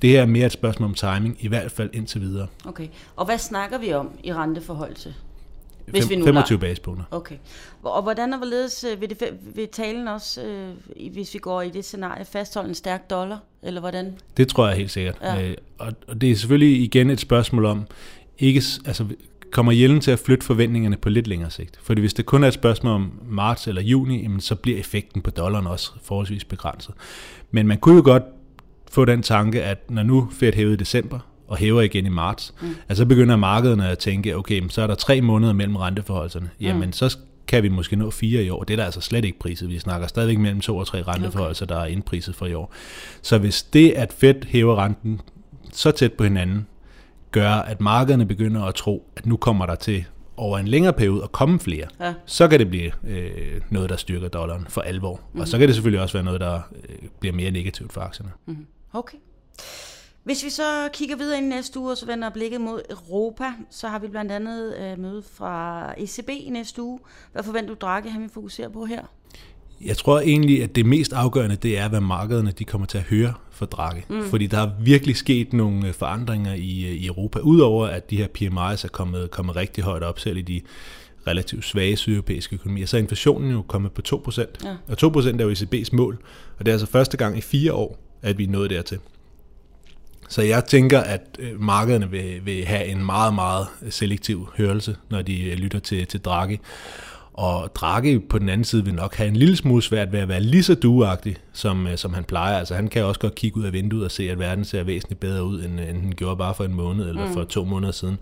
det 0.02 0.10
her 0.10 0.22
er 0.22 0.26
mere 0.26 0.46
et 0.46 0.52
spørgsmål 0.52 0.90
om 0.90 0.96
timing, 0.96 1.38
i 1.40 1.48
hvert 1.48 1.72
fald 1.72 1.90
indtil 1.94 2.22
videre. 2.22 2.48
Okay. 2.66 2.88
Og 3.16 3.26
hvad 3.26 3.38
snakker 3.38 3.78
vi 3.78 3.94
om 3.94 4.10
i 4.24 4.34
renteforholdelse? 4.34 5.16
Hvis 5.86 6.04
Fem, 6.04 6.10
vi 6.10 6.16
nu 6.16 6.26
25 6.26 6.60
lader. 6.60 6.70
basepunkter. 6.70 7.06
Okay. 7.12 7.36
Og 7.84 8.04
hvordan 8.04 8.34
og 8.34 8.38
hvorledes 8.40 8.84
øh, 8.84 9.02
vil, 9.02 9.10
det, 9.10 9.18
vil 9.56 9.68
talen 9.68 10.08
også, 10.08 10.42
øh, 10.42 11.12
hvis 11.12 11.34
vi 11.34 11.40
går 11.40 11.62
i 11.62 11.70
det 11.70 11.86
scenarie, 11.86 12.26
fastholde 12.26 12.70
en 12.70 12.76
stærk 12.76 13.10
dollar, 13.10 13.40
eller 13.64 13.80
hvordan? 13.80 14.16
Det 14.38 14.48
tror 14.48 14.68
jeg 14.68 14.78
helt 14.78 14.92
sikkert. 14.92 15.18
Ja. 15.22 15.50
Øh, 15.50 15.56
og, 15.78 15.94
og 16.08 16.22
det 16.22 16.32
er 16.32 16.36
selvfølgelig 16.36 16.82
igen 16.82 17.10
et 17.10 17.20
spørgsmål 17.20 17.66
om, 17.66 17.88
ikke, 18.40 18.62
altså, 18.86 19.06
kommer 19.52 19.72
Jellen 19.72 20.02
til 20.02 20.12
at 20.12 20.20
flytte 20.20 20.46
forventningerne 20.46 20.98
på 20.98 21.10
lidt 21.10 21.28
længere 21.28 21.52
sigt? 21.52 21.80
Fordi 21.84 22.02
hvis 22.02 22.14
det 22.14 22.26
kun 22.26 22.44
er 22.44 22.48
et 22.48 22.54
spørgsmål 22.54 22.94
om 22.94 23.12
marts 23.26 23.68
eller 23.68 23.82
juni, 23.82 24.22
jamen, 24.22 24.42
så 24.42 24.56
bliver 24.56 24.80
effekten 24.80 25.22
på 25.22 25.30
dollaren 25.30 25.68
også 25.68 25.92
forholdsvis 26.04 26.44
begrænset. 26.44 26.94
Men 27.52 27.68
man 27.68 27.78
kunne 27.78 27.96
jo 27.96 28.02
godt 28.06 28.24
få 28.92 29.06
den 29.06 29.24
tanke, 29.24 29.64
at 29.64 29.92
når 29.92 30.04
nu 30.04 30.30
Fed 30.32 30.54
hævede 30.54 30.74
i 30.74 30.78
december, 30.78 31.20
og 31.48 31.58
hæver 31.58 31.82
igen 31.82 32.06
i 32.06 32.10
marts, 32.10 32.54
mm. 32.62 32.76
at 32.88 32.98
så 32.98 33.06
begynder 33.06 33.36
markederne 33.36 33.90
at 33.90 33.98
tænke, 33.98 34.38
okay, 34.38 34.62
så 34.70 34.82
er 34.82 34.88
der 34.88 34.96
tre 34.96 35.22
måneder 35.22 35.54
mellem 35.54 35.76
renteforholdelserne. 35.76 36.50
Mm. 36.60 36.66
Jamen, 36.66 36.94
så 36.94 37.18
kan 37.48 37.64
vi 37.64 37.70
måske 37.70 37.96
nå 37.96 38.12
fire 38.12 38.44
i 38.44 38.50
år. 38.50 38.64
Det 38.64 38.74
er 38.74 38.78
der 38.78 38.86
altså 38.86 39.02
slet 39.02 39.26
ikke 39.26 39.40
priset. 39.40 39.70
Vi 39.70 39.80
snakker 39.80 40.08
stadigvæk 40.08 40.38
mellem 40.38 40.62
to 40.62 40.78
og 40.78 40.88
tre 40.88 41.02
renteforholdelser, 41.02 41.66
okay. 41.66 41.76
der 41.76 41.82
er 41.82 41.86
indpriset 41.86 42.36
for 42.36 42.46
i 42.46 42.54
år. 42.54 42.74
Så 43.22 43.38
hvis 43.38 43.64
det, 43.64 43.92
at 43.92 44.14
Fed 44.14 44.46
hæver 44.48 44.84
renten 44.84 45.22
så 45.74 45.92
tæt 45.92 46.14
på 46.14 46.24
hinanden, 46.24 46.68
gør, 47.32 47.52
at 47.52 47.82
markederne 47.82 48.26
begynder 48.26 48.64
at 48.64 48.76
tro, 48.76 49.08
at 49.16 49.26
nu 49.26 49.38
kommer 49.38 49.66
der 49.66 49.76
til 49.76 50.06
over 50.38 50.58
en 50.60 50.68
længere 50.68 50.94
periode 50.94 51.24
at 51.24 51.32
komme 51.32 51.60
flere, 51.60 51.86
ja. 52.00 52.14
så 52.26 52.48
kan 52.48 52.60
det 52.60 52.70
blive 52.70 52.92
øh, 53.08 53.62
noget, 53.70 53.90
der 53.90 53.96
styrker 53.96 54.28
dollaren 54.28 54.66
for 54.70 54.82
alvor. 54.82 55.16
Mm-hmm. 55.16 55.42
Og 55.42 55.48
så 55.48 55.58
kan 55.58 55.68
det 55.68 55.76
selvfølgelig 55.76 56.02
også 56.02 56.14
være 56.14 56.24
noget, 56.24 56.42
der 56.42 56.60
øh, 56.90 56.96
bliver 57.20 57.34
mere 57.34 57.52
negativt 57.52 57.94
for 57.94 58.02
aktierne. 58.02 58.32
Mm-hmm. 58.46 58.66
Okay. 58.94 59.18
Hvis 60.24 60.44
vi 60.44 60.50
så 60.50 60.90
kigger 60.94 61.16
videre 61.16 61.38
ind 61.38 61.48
næste 61.48 61.80
uge, 61.80 61.92
og 61.92 61.98
så 61.98 62.06
vender 62.06 62.30
blikket 62.30 62.62
mod 62.62 62.82
Europa, 62.90 63.46
så 63.70 63.88
har 63.88 64.00
vi 64.00 64.08
blandt 64.08 64.32
andet 64.32 64.76
øh, 64.78 65.00
møde 65.00 65.24
fra 65.34 65.86
ECB 65.98 66.30
i 66.30 66.50
næste 66.50 66.82
uge. 66.82 67.00
Hvad 67.32 67.44
forventer 67.44 67.70
du, 67.70 67.78
Draghi, 67.82 68.10
han 68.10 68.22
vil 68.22 68.30
fokusere 68.30 68.70
på 68.70 68.86
her? 68.86 69.02
Jeg 69.86 69.98
tror 69.98 70.20
egentlig, 70.20 70.64
at 70.64 70.76
det 70.76 70.86
mest 70.86 71.14
afgørende, 71.14 71.56
det 71.56 71.78
er, 71.78 71.90
hvad 71.90 72.00
markederne 72.00 72.52
de 72.52 72.66
kommer 72.66 72.88
til 72.88 72.98
at 72.98 73.04
høre 73.04 73.34
for 73.52 73.66
Draghi. 73.66 74.02
Mm. 74.10 74.24
Fordi 74.24 74.48
der 74.48 74.58
er 74.58 74.70
virkelig 74.80 75.16
sket 75.16 75.54
nogle 75.54 75.88
øh, 75.88 75.94
forandringer 75.94 76.54
i, 76.54 76.86
øh, 76.86 76.92
i 76.92 77.08
Europa, 77.08 77.40
udover 77.40 77.88
at 77.88 78.10
de 78.10 78.18
her 78.18 78.28
PMI's 78.28 78.86
er 78.86 78.90
kommet, 78.92 79.32
kommet 79.32 79.56
rigtig 79.56 79.84
højt 79.84 80.04
op, 80.04 80.20
selv 80.20 80.38
i 80.38 80.42
de 80.42 80.62
relativt 81.28 81.66
svage 81.66 81.96
sydeuropæiske 81.96 82.56
økonomier, 82.56 82.86
så 82.86 82.98
er 82.98 83.02
inflationen 83.02 83.52
jo 83.52 83.62
kommet 83.62 83.92
på 83.92 84.02
2%. 84.08 84.42
Ja. 84.64 84.76
Og 84.88 84.98
2% 85.04 85.42
er 85.42 85.44
jo 85.44 85.52
ECB's 85.52 85.90
mål, 85.96 86.24
og 86.60 86.66
det 86.66 86.72
er 86.72 86.74
altså 86.74 86.88
første 86.88 87.18
gang 87.18 87.38
i 87.38 87.42
fire 87.42 87.74
år, 87.74 88.11
at 88.22 88.38
vi 88.38 88.44
er 88.44 88.50
nået 88.50 88.70
dertil. 88.70 89.00
Så 90.32 90.42
jeg 90.42 90.66
tænker, 90.66 91.00
at 91.00 91.22
øh, 91.40 91.62
markederne 91.62 92.10
vil, 92.12 92.42
vil 92.46 92.66
have 92.66 92.86
en 92.86 93.06
meget, 93.06 93.34
meget 93.34 93.68
selektiv 93.90 94.50
hørelse, 94.58 94.96
når 95.10 95.22
de 95.22 95.44
øh, 95.44 95.58
lytter 95.58 95.80
til, 95.80 96.08
til 96.08 96.20
Draghi. 96.22 96.60
Og 97.34 97.76
Draghi 97.76 98.20
på 98.20 98.40
den 98.40 98.50
anden 98.50 98.66
side 98.66 98.86
vil 98.86 98.94
nok 98.94 99.16
have 99.16 99.28
en 99.28 99.36
lille 99.36 99.56
smule 99.56 99.82
svært 99.82 100.12
ved 100.12 100.20
at 100.20 100.28
være 100.28 100.42
lige 100.42 100.64
så 100.64 100.76
duagtig, 100.76 101.36
som, 101.54 101.88
øh, 101.88 101.98
som 101.98 102.14
han 102.14 102.24
plejer. 102.24 102.58
Altså 102.58 102.76
han 102.76 102.88
kan 102.88 103.04
også 103.04 103.20
godt 103.20 103.36
kigge 103.36 103.58
ud 103.58 103.64
af 103.64 103.74
vinduet 103.74 104.06
og 104.06 104.12
se, 104.12 104.32
at 104.32 104.40
verden 104.40 104.66
ser 104.66 104.84
væsentligt 104.84 105.20
bedre 105.20 105.44
ud, 105.44 105.64
end, 105.64 105.80
end 105.80 106.02
den 106.02 106.16
gjorde 106.16 106.38
bare 106.38 106.54
for 106.54 106.64
en 106.64 106.74
måned 106.74 107.10
eller 107.10 107.28
mm. 107.28 107.34
for 107.34 107.44
to 107.44 107.66
måneder 107.66 107.92
siden. 107.92 108.18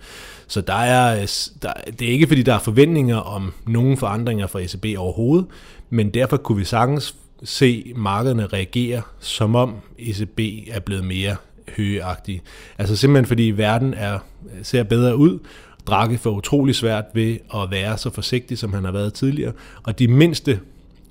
Så 0.47 0.61
der 0.61 0.73
er, 0.73 1.15
der, 1.61 1.73
det 1.99 2.07
er 2.07 2.11
ikke 2.11 2.27
fordi, 2.27 2.43
der 2.43 2.53
er 2.53 2.59
forventninger 2.59 3.17
om 3.17 3.53
nogen 3.67 3.97
forandringer 3.97 4.47
fra 4.47 4.59
ECB 4.59 4.85
overhovedet, 4.99 5.45
men 5.89 6.09
derfor 6.09 6.37
kunne 6.37 6.57
vi 6.57 6.65
sagtens 6.65 7.15
se 7.43 7.93
markederne 7.95 8.47
reagere, 8.47 9.01
som 9.19 9.55
om 9.55 9.75
ECB 9.99 10.39
er 10.71 10.79
blevet 10.79 11.03
mere 11.03 11.35
højeagtig. 11.77 12.41
Altså 12.77 12.95
simpelthen 12.95 13.25
fordi 13.25 13.43
verden 13.43 13.93
er, 13.93 14.19
ser 14.63 14.83
bedre 14.83 15.17
ud, 15.17 15.39
Draghi 15.87 16.17
får 16.17 16.31
utrolig 16.31 16.75
svært 16.75 17.05
ved 17.13 17.37
at 17.55 17.71
være 17.71 17.97
så 17.97 18.09
forsigtig, 18.09 18.57
som 18.57 18.73
han 18.73 18.83
har 18.83 18.91
været 18.91 19.13
tidligere, 19.13 19.51
og 19.83 19.99
de 19.99 20.07
mindste 20.07 20.59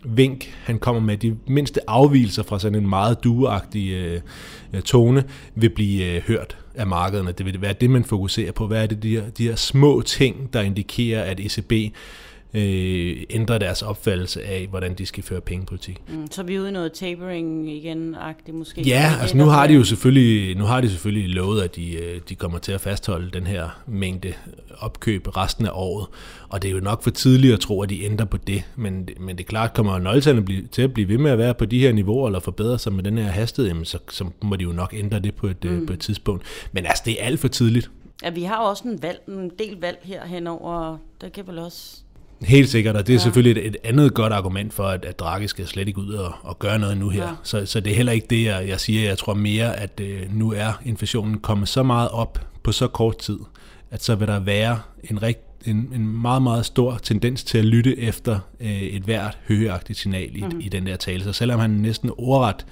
vink, 0.04 0.54
han 0.64 0.78
kommer 0.78 1.02
med, 1.02 1.16
de 1.16 1.36
mindste 1.46 1.90
afvielser 1.90 2.42
fra 2.42 2.58
sådan 2.58 2.78
en 2.78 2.88
meget 2.88 3.24
dueagtig 3.24 3.92
øh, 3.92 4.20
øh 4.72 4.82
tone, 4.82 5.24
vil 5.54 5.70
blive 5.70 6.14
øh, 6.16 6.22
hørt 6.22 6.58
af 6.74 6.86
markederne. 6.86 7.32
Det 7.32 7.46
vil 7.46 7.62
være 7.62 7.72
det, 7.72 7.90
man 7.90 8.04
fokuserer 8.04 8.52
på. 8.52 8.66
Hvad 8.66 8.82
er 8.82 8.86
det, 8.86 9.02
de 9.02 9.10
her, 9.10 9.30
de 9.30 9.48
her 9.48 9.56
små 9.56 10.02
ting, 10.02 10.52
der 10.52 10.60
indikerer, 10.60 11.22
at 11.22 11.40
ECB 11.40 11.94
øh, 12.54 13.16
ændre 13.30 13.58
deres 13.58 13.82
opfattelse 13.82 14.42
af, 14.42 14.66
hvordan 14.66 14.94
de 14.94 15.06
skal 15.06 15.22
føre 15.22 15.40
pengepolitik. 15.40 16.02
Mm, 16.08 16.26
så 16.30 16.42
er 16.42 16.46
vi 16.46 16.58
ude 16.58 16.68
i 16.68 16.72
noget 16.72 16.92
tapering 16.92 17.70
igen, 17.70 18.14
agtigt 18.14 18.56
måske? 18.56 18.80
Ja, 18.80 19.12
altså 19.20 19.36
nu 19.36 19.44
har 19.44 19.66
de 19.66 19.74
jo 19.74 19.84
selvfølgelig, 19.84 20.56
nu 20.56 20.64
har 20.64 20.80
de 20.80 20.90
selvfølgelig 20.90 21.34
lovet, 21.34 21.62
at 21.62 21.76
de, 21.76 21.92
øh, 21.92 22.20
de 22.28 22.34
kommer 22.34 22.58
til 22.58 22.72
at 22.72 22.80
fastholde 22.80 23.30
den 23.30 23.46
her 23.46 23.82
mængde 23.86 24.32
opkøb 24.78 25.36
resten 25.36 25.66
af 25.66 25.70
året, 25.74 26.06
og 26.48 26.62
det 26.62 26.68
er 26.68 26.72
jo 26.72 26.80
nok 26.80 27.02
for 27.02 27.10
tidligt 27.10 27.54
at 27.54 27.60
tro, 27.60 27.82
at 27.82 27.90
de 27.90 28.04
ændrer 28.04 28.26
på 28.26 28.36
det, 28.36 28.62
men, 28.76 29.08
men 29.20 29.38
det 29.38 29.44
er 29.44 29.48
klart, 29.48 29.74
kommer 29.74 29.98
nøgletallene 29.98 30.66
til 30.66 30.82
at 30.82 30.94
blive 30.94 31.08
ved 31.08 31.18
med 31.18 31.30
at 31.30 31.38
være 31.38 31.54
på 31.54 31.64
de 31.64 31.78
her 31.78 31.92
niveauer, 31.92 32.26
eller 32.28 32.40
forbedre 32.40 32.78
sig 32.78 32.92
med 32.92 33.04
den 33.04 33.18
her 33.18 33.24
hastighed, 33.24 33.68
jamen 33.68 33.84
så, 33.84 33.98
så 34.10 34.24
må 34.42 34.56
de 34.56 34.64
jo 34.64 34.72
nok 34.72 34.94
ændre 34.94 35.20
det 35.20 35.34
på 35.34 35.46
et, 35.46 35.64
mm. 35.64 35.86
på 35.86 35.92
et 35.92 36.00
tidspunkt. 36.00 36.44
Men 36.72 36.86
altså, 36.86 37.02
det 37.06 37.22
er 37.22 37.26
alt 37.26 37.40
for 37.40 37.48
tidligt. 37.48 37.90
Ja, 38.22 38.30
vi 38.30 38.42
har 38.42 38.56
også 38.56 38.88
en, 38.88 39.02
valg, 39.02 39.20
en 39.28 39.50
del 39.58 39.80
valg 39.80 39.98
her 40.02 40.26
henover, 40.26 40.98
der 41.20 41.28
kan 41.28 41.46
vel 41.46 41.58
også 41.58 42.00
Helt 42.42 42.68
sikkert, 42.68 42.96
og 42.96 43.06
det 43.06 43.12
er 43.12 43.16
ja. 43.16 43.22
selvfølgelig 43.22 43.62
et, 43.62 43.66
et 43.66 43.76
andet 43.84 44.14
godt 44.14 44.32
argument 44.32 44.74
for, 44.74 44.84
at, 44.84 45.04
at 45.04 45.18
Draghi 45.18 45.48
skal 45.48 45.66
slet 45.66 45.88
ikke 45.88 46.00
ud 46.00 46.12
og, 46.12 46.32
og 46.42 46.58
gøre 46.58 46.78
noget 46.78 46.96
nu 46.96 47.08
her. 47.08 47.24
Ja. 47.24 47.30
Så, 47.42 47.66
så 47.66 47.80
det 47.80 47.92
er 47.92 47.96
heller 47.96 48.12
ikke 48.12 48.26
det, 48.30 48.44
jeg, 48.44 48.68
jeg 48.68 48.80
siger. 48.80 49.08
Jeg 49.08 49.18
tror 49.18 49.34
mere, 49.34 49.76
at 49.76 50.00
øh, 50.00 50.22
nu 50.30 50.52
er 50.52 50.72
inflationen 50.84 51.38
kommet 51.38 51.68
så 51.68 51.82
meget 51.82 52.08
op 52.08 52.46
på 52.62 52.72
så 52.72 52.86
kort 52.86 53.18
tid, 53.18 53.38
at 53.90 54.04
så 54.04 54.14
vil 54.14 54.28
der 54.28 54.40
være 54.40 54.80
en, 55.04 55.22
rigt, 55.22 55.40
en, 55.66 55.90
en 55.94 56.08
meget, 56.22 56.42
meget 56.42 56.66
stor 56.66 56.98
tendens 57.02 57.44
til 57.44 57.58
at 57.58 57.64
lytte 57.64 57.98
efter 57.98 58.38
øh, 58.60 58.82
et 58.82 59.02
hvert 59.02 59.38
højagtigt 59.48 59.98
signal 59.98 60.36
i, 60.36 60.42
mm. 60.42 60.60
i 60.60 60.68
den 60.68 60.86
der 60.86 60.96
tale. 60.96 61.24
Så 61.24 61.32
selvom 61.32 61.60
han 61.60 61.70
næsten 61.70 62.10
ordret 62.18 62.66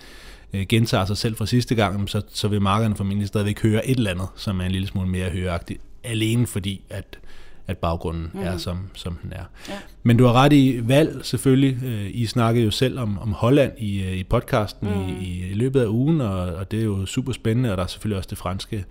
øh, 0.52 0.66
gentager 0.68 1.04
sig 1.04 1.16
selv 1.16 1.36
fra 1.36 1.46
sidste 1.46 1.74
gang, 1.74 2.08
så, 2.08 2.22
så 2.28 2.48
vil 2.48 2.62
markederne 2.62 2.96
formentlig 2.96 3.28
stadigvæk 3.28 3.62
høre 3.62 3.88
et 3.88 3.96
eller 3.96 4.10
andet, 4.10 4.28
som 4.36 4.60
er 4.60 4.64
en 4.64 4.72
lille 4.72 4.86
smule 4.86 5.08
mere 5.08 5.30
højagtigt, 5.30 5.80
alene 6.04 6.46
fordi, 6.46 6.82
at 6.90 7.18
at 7.66 7.78
baggrunden 7.78 8.30
mm. 8.34 8.40
er, 8.40 8.56
som, 8.56 8.78
som 8.94 9.18
den 9.22 9.32
er. 9.32 9.44
Ja. 9.68 9.74
Men 10.02 10.16
du 10.16 10.24
har 10.24 10.32
ret 10.32 10.52
i 10.52 10.80
valg, 10.82 11.20
selvfølgelig. 11.22 11.84
Øh, 11.84 12.10
I 12.10 12.26
snakkede 12.26 12.64
jo 12.64 12.70
selv 12.70 12.98
om, 12.98 13.18
om 13.18 13.32
Holland 13.32 13.72
i, 13.78 14.02
øh, 14.02 14.12
i 14.12 14.24
podcasten 14.24 14.88
mm. 14.88 15.08
i, 15.20 15.50
i 15.50 15.54
løbet 15.54 15.80
af 15.80 15.86
ugen, 15.86 16.20
og, 16.20 16.38
og 16.38 16.70
det 16.70 16.80
er 16.80 16.84
jo 16.84 17.06
super 17.06 17.32
spændende, 17.32 17.70
og 17.70 17.76
der 17.76 17.82
er 17.82 17.86
selvfølgelig 17.86 18.16
også 18.16 18.30
det 18.30 18.38
franske, 18.38 18.84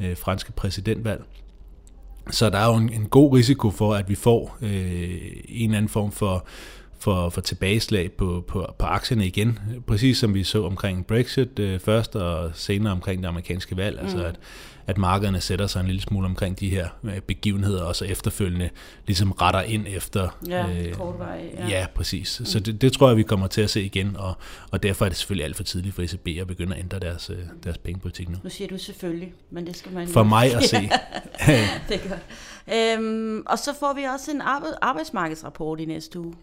øh, 0.00 0.16
franske 0.16 0.52
præsidentvalg. 0.52 1.24
Så 2.30 2.50
der 2.50 2.58
er 2.58 2.66
jo 2.66 2.76
en, 2.76 2.92
en 2.92 3.06
god 3.06 3.32
risiko 3.32 3.70
for, 3.70 3.94
at 3.94 4.08
vi 4.08 4.14
får 4.14 4.58
øh, 4.62 4.70
en 5.48 5.70
eller 5.70 5.76
anden 5.76 5.88
form 5.88 6.12
for 6.12 6.46
for, 6.98 7.28
for 7.28 7.40
tilbageslag 7.40 8.12
på, 8.12 8.44
på, 8.48 8.74
på 8.78 8.86
aktierne 8.86 9.26
igen. 9.26 9.58
Præcis 9.86 10.18
som 10.18 10.34
vi 10.34 10.44
så 10.44 10.64
omkring 10.64 11.06
Brexit 11.06 11.58
øh, 11.58 11.80
først, 11.80 12.16
og 12.16 12.50
senere 12.54 12.92
omkring 12.92 13.22
det 13.22 13.28
amerikanske 13.28 13.76
valg. 13.76 14.00
Altså, 14.00 14.16
mm. 14.16 14.22
Altså 14.22 14.38
at, 14.38 14.46
at 14.86 14.98
markederne 14.98 15.40
sætter 15.40 15.66
sig 15.66 15.80
en 15.80 15.86
lille 15.86 16.02
smule 16.02 16.26
omkring 16.26 16.60
de 16.60 16.68
her 16.68 16.88
øh, 17.04 17.20
begivenheder, 17.20 17.82
og 17.82 17.96
så 17.96 18.04
efterfølgende 18.04 18.70
ligesom 19.06 19.32
retter 19.32 19.60
ind 19.60 19.86
efter... 19.88 20.38
Ja, 20.48 20.66
øh, 20.68 20.98
vej, 21.18 21.50
ja. 21.58 21.68
ja, 21.68 21.86
præcis. 21.94 22.40
Mm. 22.40 22.46
Så 22.46 22.60
det, 22.60 22.80
det 22.80 22.92
tror 22.92 23.08
jeg, 23.08 23.16
vi 23.16 23.22
kommer 23.22 23.46
til 23.46 23.60
at 23.60 23.70
se 23.70 23.82
igen, 23.82 24.16
og, 24.16 24.34
og 24.70 24.82
derfor 24.82 25.04
er 25.04 25.08
det 25.08 25.18
selvfølgelig 25.18 25.44
alt 25.44 25.56
for 25.56 25.62
tidligt 25.62 25.94
for 25.94 26.02
ECB 26.02 26.28
at 26.40 26.46
begynde 26.46 26.74
at 26.74 26.80
ændre 26.80 26.98
deres, 26.98 27.30
øh, 27.30 27.36
deres 27.64 27.78
pengepolitik 27.78 28.28
nu. 28.28 28.36
Nu 28.44 28.50
siger 28.50 28.68
du 28.68 28.78
selvfølgelig, 28.78 29.32
men 29.50 29.66
det 29.66 29.76
skal 29.76 29.92
man 29.92 30.08
For 30.08 30.22
mig 30.22 30.54
at 30.54 30.64
se. 30.74 30.76
det 31.88 32.04
er 32.04 32.08
godt. 32.08 32.20
Øhm, 32.74 33.42
og 33.46 33.58
så 33.58 33.74
får 33.80 33.94
vi 33.94 34.02
også 34.02 34.30
en 34.30 34.42
arbejdsmarkedsrapport 34.82 35.80
i 35.80 35.84
næste 35.84 36.20
uge. 36.20 36.34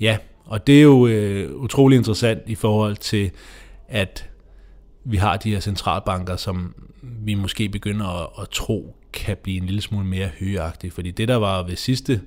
Ja, 0.00 0.18
og 0.44 0.66
det 0.66 0.78
er 0.78 0.82
jo 0.82 1.06
øh, 1.06 1.56
utrolig 1.56 1.96
interessant 1.96 2.42
i 2.46 2.54
forhold 2.54 2.96
til, 2.96 3.30
at 3.88 4.30
vi 5.04 5.16
har 5.16 5.36
de 5.36 5.50
her 5.50 5.60
centralbanker, 5.60 6.36
som 6.36 6.74
vi 7.02 7.34
måske 7.34 7.68
begynder 7.68 8.06
at, 8.06 8.42
at 8.42 8.48
tro 8.48 8.96
kan 9.12 9.36
blive 9.42 9.56
en 9.56 9.66
lille 9.66 9.80
smule 9.80 10.06
mere 10.06 10.30
højagtige. 10.40 10.90
Fordi 10.90 11.10
det, 11.10 11.28
der 11.28 11.36
var 11.36 11.62
ved 11.62 11.76
sidste 11.76 12.20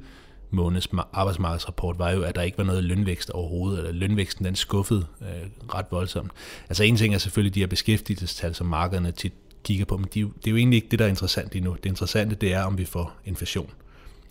måneds 0.52 0.90
arbejdsmarkedsrapport, 1.14 2.00
var 2.00 2.12
jo, 2.12 2.22
at 2.22 2.36
der 2.36 2.42
ikke 2.42 2.58
var 2.58 2.64
noget 2.64 2.84
lønvækst 2.84 3.30
overhovedet, 3.30 3.80
eller 3.80 3.92
lønvæksten 3.92 4.46
den 4.46 4.56
skuffede 4.56 5.06
øh, 5.22 5.76
ret 5.76 5.86
voldsomt. 5.92 6.32
Altså 6.70 6.84
en 6.84 6.96
ting 6.96 7.14
er 7.14 7.18
selvfølgelig 7.18 7.56
de 7.56 7.60
her 7.60 7.68
beskæftigelsestal, 7.68 8.56
som 8.56 8.68
markederne 8.68 9.12
tit 9.12 9.34
kigger 9.64 9.86
på, 9.86 9.98
men 9.98 10.08
de, 10.14 10.20
det 10.20 10.48
er 10.48 10.52
jo 10.52 10.58
egentlig 10.58 10.78
ikke 10.78 10.88
det, 10.92 11.00
der 11.00 11.06
er 11.06 11.10
interessant 11.10 11.56
endnu. 11.56 11.76
Det 11.84 11.86
interessante, 11.86 12.36
det 12.36 12.54
er, 12.54 12.64
om 12.64 12.78
vi 12.78 12.86
får 12.86 13.14
inflation. 13.26 13.70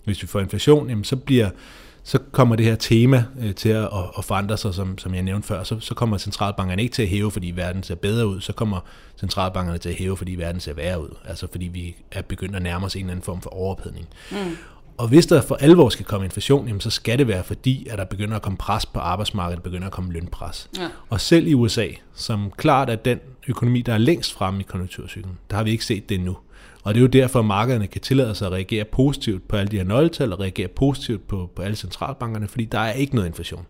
Hvis 0.04 0.22
vi 0.22 0.26
får 0.26 0.40
inflation, 0.40 0.88
jamen, 0.88 1.04
så 1.04 1.16
bliver 1.16 1.50
så 2.06 2.18
kommer 2.32 2.56
det 2.56 2.66
her 2.66 2.76
tema 2.76 3.24
øh, 3.40 3.54
til 3.54 3.68
at, 3.68 3.88
at 4.18 4.24
forandre 4.24 4.56
sig, 4.56 4.74
som, 4.74 4.98
som 4.98 5.14
jeg 5.14 5.22
nævnte 5.22 5.48
før. 5.48 5.62
Så, 5.62 5.80
så 5.80 5.94
kommer 5.94 6.18
centralbankerne 6.18 6.82
ikke 6.82 6.94
til 6.94 7.02
at 7.02 7.08
hæve, 7.08 7.30
fordi 7.30 7.50
verden 7.50 7.82
ser 7.82 7.94
bedre 7.94 8.26
ud. 8.26 8.40
Så 8.40 8.52
kommer 8.52 8.80
centralbankerne 9.20 9.78
til 9.78 9.88
at 9.88 9.94
hæve, 9.94 10.16
fordi 10.16 10.34
verden 10.34 10.60
ser 10.60 10.72
værre 10.74 11.02
ud. 11.02 11.08
Altså 11.24 11.46
fordi 11.50 11.64
vi 11.66 11.96
er 12.10 12.22
begyndt 12.22 12.56
at 12.56 12.62
nærme 12.62 12.86
os 12.86 12.94
en 12.94 13.00
eller 13.00 13.10
anden 13.10 13.22
form 13.22 13.40
for 13.40 13.50
overophedning. 13.50 14.06
Mm. 14.30 14.56
Og 14.98 15.08
hvis 15.08 15.26
der 15.26 15.42
for 15.42 15.54
alvor 15.54 15.88
skal 15.88 16.04
komme 16.04 16.24
inflation, 16.24 16.66
jamen 16.66 16.80
så 16.80 16.90
skal 16.90 17.18
det 17.18 17.28
være 17.28 17.44
fordi, 17.44 17.86
at 17.90 17.98
der 17.98 18.04
begynder 18.04 18.36
at 18.36 18.42
komme 18.42 18.56
pres 18.56 18.86
på 18.86 19.00
arbejdsmarkedet, 19.00 19.62
begynder 19.62 19.86
at 19.86 19.92
komme 19.92 20.12
lønpres. 20.12 20.70
Ja. 20.78 20.88
Og 21.08 21.20
selv 21.20 21.46
i 21.46 21.54
USA, 21.54 21.86
som 22.14 22.52
klart 22.56 22.90
er 22.90 22.96
den 22.96 23.20
økonomi, 23.48 23.82
der 23.82 23.94
er 23.94 23.98
længst 23.98 24.32
fremme 24.32 24.60
i 24.60 24.62
konjunkturcyklen, 24.62 25.38
der 25.50 25.56
har 25.56 25.64
vi 25.64 25.70
ikke 25.70 25.84
set 25.84 26.08
det 26.08 26.14
endnu. 26.14 26.36
Og 26.82 26.94
det 26.94 27.00
er 27.00 27.02
jo 27.02 27.06
derfor, 27.06 27.38
at 27.38 27.44
markederne 27.44 27.86
kan 27.86 28.00
tillade 28.00 28.34
sig 28.34 28.46
at 28.46 28.52
reagere 28.52 28.84
positivt 28.84 29.48
på 29.48 29.56
alle 29.56 29.70
de 29.70 29.76
her 29.76 29.84
nøgletal, 29.84 30.32
og 30.32 30.40
reagere 30.40 30.68
positivt 30.68 31.28
på, 31.28 31.50
på 31.56 31.62
alle 31.62 31.76
centralbankerne, 31.76 32.48
fordi 32.48 32.64
der 32.64 32.78
er 32.78 32.92
ikke 32.92 33.14
noget 33.14 33.28
inflation, 33.28 33.66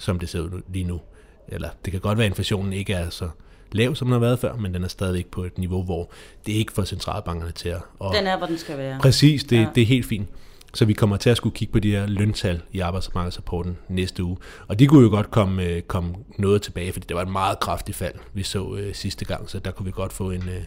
som 0.00 0.18
det 0.18 0.28
ser 0.28 0.40
ud 0.40 0.62
lige 0.72 0.84
nu. 0.84 1.00
Eller 1.48 1.68
det 1.84 1.92
kan 1.92 2.00
godt 2.00 2.18
være, 2.18 2.24
at 2.24 2.30
inflationen 2.30 2.72
ikke 2.72 2.92
er 2.92 3.10
så 3.10 3.28
lav, 3.72 3.94
som 3.94 4.06
den 4.06 4.12
har 4.12 4.20
været 4.20 4.38
før, 4.38 4.56
men 4.56 4.74
den 4.74 4.84
er 4.84 4.88
stadigvæk 4.88 5.26
på 5.26 5.44
et 5.44 5.58
niveau, 5.58 5.82
hvor 5.82 6.10
det 6.46 6.52
ikke 6.52 6.72
får 6.72 6.84
centralbankerne 6.84 7.52
til 7.52 7.68
at... 7.68 7.80
Og 7.98 8.14
den 8.14 8.26
er, 8.26 8.38
hvor 8.38 8.46
den 8.46 8.58
skal 8.58 8.78
være. 8.78 8.98
Præcis, 9.00 9.44
det, 9.44 9.56
ja. 9.56 9.66
det 9.74 9.82
er 9.82 9.86
helt 9.86 10.06
fint. 10.06 10.28
Så 10.74 10.84
vi 10.84 10.92
kommer 10.92 11.16
til 11.16 11.30
at 11.30 11.36
skulle 11.36 11.54
kigge 11.54 11.72
på 11.72 11.78
de 11.78 11.90
her 11.90 12.06
løntal 12.06 12.62
i 12.72 12.80
arbejdsmarkedsrapporten 12.80 13.78
næste 13.88 14.24
uge. 14.24 14.36
Og 14.68 14.78
de 14.78 14.86
kunne 14.86 15.02
jo 15.02 15.08
godt 15.08 15.30
komme, 15.30 15.64
øh, 15.64 15.82
komme 15.82 16.14
noget 16.38 16.62
tilbage, 16.62 16.92
fordi 16.92 17.06
det 17.08 17.16
var 17.16 17.22
et 17.22 17.28
meget 17.28 17.60
kraftigt 17.60 17.96
fald, 17.96 18.14
vi 18.32 18.42
så 18.42 18.74
øh, 18.74 18.94
sidste 18.94 19.24
gang. 19.24 19.50
Så 19.50 19.58
der 19.58 19.70
kunne 19.70 19.86
vi 19.86 19.92
godt 19.92 20.12
få 20.12 20.30
en, 20.30 20.48
øh, 20.48 20.62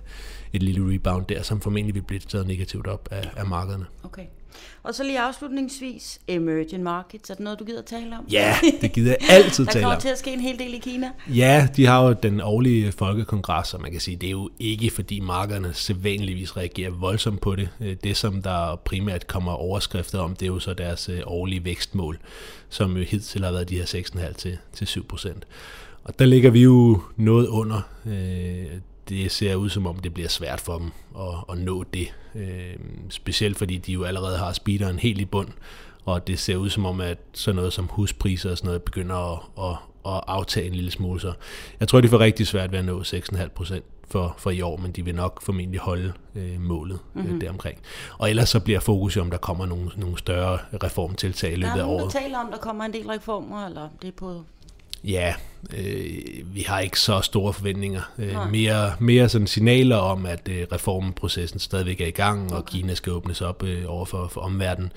et 0.54 0.64
lille 0.64 0.94
rebound 0.94 1.26
der, 1.26 1.42
som 1.42 1.62
formentlig 1.62 1.96
vil 1.96 2.02
blive 2.02 2.20
taget 2.20 2.48
negativt 2.48 2.88
op 2.88 3.08
af, 3.12 3.30
af 3.36 3.46
markederne. 3.46 3.86
Okay. 4.04 4.26
Og 4.84 4.96
så 4.96 5.04
lige 5.04 5.20
afslutningsvis, 5.20 6.20
emerging 6.28 6.84
markets, 6.84 7.30
er 7.30 7.34
det 7.34 7.44
noget, 7.44 7.60
du 7.60 7.66
gider 7.66 7.82
tale 7.82 8.18
om? 8.18 8.26
Ja, 8.32 8.56
det 8.82 8.94
gider 8.94 9.16
jeg 9.20 9.30
altid 9.30 9.66
tale 9.66 9.70
om. 9.70 9.74
Der 9.74 9.82
kommer 9.82 10.00
til 10.00 10.10
at 10.10 10.18
ske 10.18 10.34
en 10.34 10.40
hel 10.40 10.60
del 10.60 10.74
i 10.74 10.78
Kina. 10.78 11.12
Ja, 11.28 11.68
de 11.76 11.86
har 11.86 12.04
jo 12.04 12.16
den 12.24 12.42
årlige 12.42 12.92
folkekongres, 12.92 13.74
og 13.74 13.82
man 13.82 13.92
kan 13.92 14.02
sige, 14.02 14.18
det 14.18 14.28
er 14.28 14.32
jo 14.32 14.50
ikke 14.60 14.90
fordi 14.90 15.20
markederne 15.20 15.74
sædvanligvis 15.74 16.58
reagerer 16.58 16.92
voldsomt 16.92 17.42
på 17.42 17.56
det. 17.56 17.70
Øh, 17.82 17.96
det, 18.04 18.18
som 18.18 18.42
der 18.42 18.76
primært 18.86 19.28
kommer 19.28 19.52
overskrifter 19.52 20.20
om, 20.20 20.36
det 20.36 20.46
er 20.46 20.52
jo 20.54 20.60
så 20.60 20.74
deres 20.74 21.10
øh, 21.10 21.22
årlige 21.26 21.66
vækstmål, 21.66 22.20
som 22.70 22.98
jo 22.98 23.04
hidtil 23.04 23.44
har 23.44 23.52
været 23.52 23.70
de 23.70 23.78
her 23.78 23.86
6,5 23.86 24.34
til, 24.34 24.58
til 24.74 24.88
7 24.88 25.08
procent. 25.08 25.46
Og 26.04 26.20
der 26.20 26.26
ligger 26.26 26.50
vi 26.50 26.62
jo 26.62 27.02
noget 27.18 27.48
under. 27.48 27.82
Øh, 28.06 28.66
det 29.10 29.32
ser 29.32 29.56
ud 29.56 29.70
som 29.70 29.88
om, 29.88 30.00
det 30.00 30.14
bliver 30.14 30.30
svært 30.30 30.62
for 30.62 30.78
dem 30.78 30.92
at, 31.20 31.36
at 31.50 31.58
nå 31.58 31.84
det. 31.84 32.14
Øh, 32.36 32.76
specielt 33.10 33.58
fordi 33.58 33.78
de 33.78 33.92
jo 33.94 34.04
allerede 34.04 34.38
har 34.38 34.54
speederen 34.54 35.00
helt 35.00 35.22
i 35.22 35.26
bund, 35.26 35.50
og 36.06 36.28
det 36.28 36.40
ser 36.40 36.56
ud 36.56 36.70
som 36.70 36.86
om, 36.86 37.02
at 37.02 37.18
sådan 37.34 37.56
noget 37.56 37.74
som 37.74 37.86
huspriser 37.86 38.52
og 38.52 38.58
sådan 38.58 38.68
noget 38.68 38.84
begynder 38.84 39.34
at, 39.34 39.40
at, 39.58 39.78
at 40.14 40.22
aftage 40.28 40.68
en 40.68 40.74
lille 40.74 40.92
smule. 40.92 41.20
Så 41.20 41.34
jeg 41.80 41.88
tror, 41.88 42.02
de 42.02 42.10
får 42.10 42.20
rigtig 42.20 42.48
svært 42.48 42.72
ved 42.72 42.80
at 42.80 42.86
nå 42.86 43.02
6,5 43.02 43.48
procent 43.48 43.86
for, 44.10 44.36
for 44.38 44.52
i 44.52 44.62
år, 44.62 44.78
men 44.78 44.92
de 44.92 45.06
vil 45.06 45.16
nok 45.16 45.42
formentlig 45.42 45.80
holde 45.80 46.14
øh, 46.36 46.62
målet 46.62 47.00
mm-hmm. 47.14 47.36
øh, 47.36 47.42
deromkring. 47.42 47.80
Og 48.18 48.30
ellers 48.30 48.50
så 48.50 48.60
bliver 48.60 48.80
fokus 48.80 49.18
om, 49.18 49.30
der 49.30 49.38
kommer 49.38 49.66
nogle, 49.66 49.92
nogle 49.98 50.18
større 50.18 50.60
reformtiltag 50.84 51.52
i 51.52 51.56
løbet 51.56 51.80
af 51.80 51.86
året. 51.86 52.14
Der 52.14 52.20
taler 52.20 52.40
om, 52.40 52.52
der 52.52 52.58
kommer 52.58 52.84
en 52.84 52.94
del 52.94 53.08
reformer, 53.08 53.66
eller 53.66 53.90
det 54.02 54.08
er 54.08 54.12
på 54.12 54.44
Ja, 55.04 55.34
øh, 55.78 56.56
vi 56.56 56.62
har 56.62 56.80
ikke 56.80 57.00
så 57.00 57.22
store 57.22 57.54
forventninger. 57.54 58.02
Øh, 58.18 58.52
mere, 58.52 58.94
mere 59.00 59.30
sådan 59.30 59.48
signaler 59.48 59.98
om, 59.98 60.26
at 60.26 60.50
øh, 60.50 60.68
reformprocessen 60.72 61.60
stadigvæk 61.60 62.02
er 62.02 62.06
i 62.08 62.12
gang, 62.12 62.46
okay. 62.46 62.56
og 62.56 62.66
Kina 62.66 62.94
skal 62.94 63.14
åbnes 63.14 63.42
op 63.42 63.64
øh, 63.64 63.84
over 63.88 64.06
for, 64.06 64.28
for 64.28 64.42
omverdenen. 64.42 64.92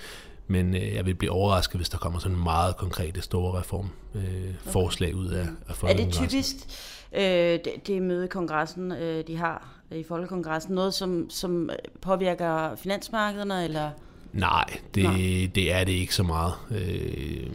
Men 0.46 0.74
øh, 0.74 0.94
jeg 0.94 1.06
vil 1.06 1.14
blive 1.14 1.32
overrasket, 1.32 1.78
hvis 1.78 1.88
der 1.88 1.98
kommer 1.98 2.18
sådan 2.18 2.38
meget 2.38 2.76
konkrete 2.76 3.22
store 3.22 3.60
reformforslag 3.60 5.10
øh, 5.10 5.18
okay. 5.18 5.24
ud 5.24 5.30
af, 5.30 5.46
af 5.68 5.82
Er 5.82 5.96
det 5.96 6.12
typisk 6.12 6.56
øh, 7.12 7.22
det, 7.22 7.86
det 7.86 8.02
møde 8.02 8.28
kongressen, 8.28 8.92
øh, 8.92 9.26
de 9.26 9.36
har 9.36 9.68
i 9.90 10.04
Folkekongressen, 10.08 10.74
noget 10.74 10.94
som, 10.94 11.30
som 11.30 11.70
påvirker 12.00 12.76
finansmarkederne, 12.76 13.64
eller... 13.64 13.90
Nej, 14.36 14.78
det, 14.94 15.02
Nej. 15.02 15.50
det 15.54 15.72
er 15.72 15.84
det 15.84 15.92
ikke 15.92 16.14
så 16.14 16.22
meget. 16.22 16.52
Øh, 16.70 17.46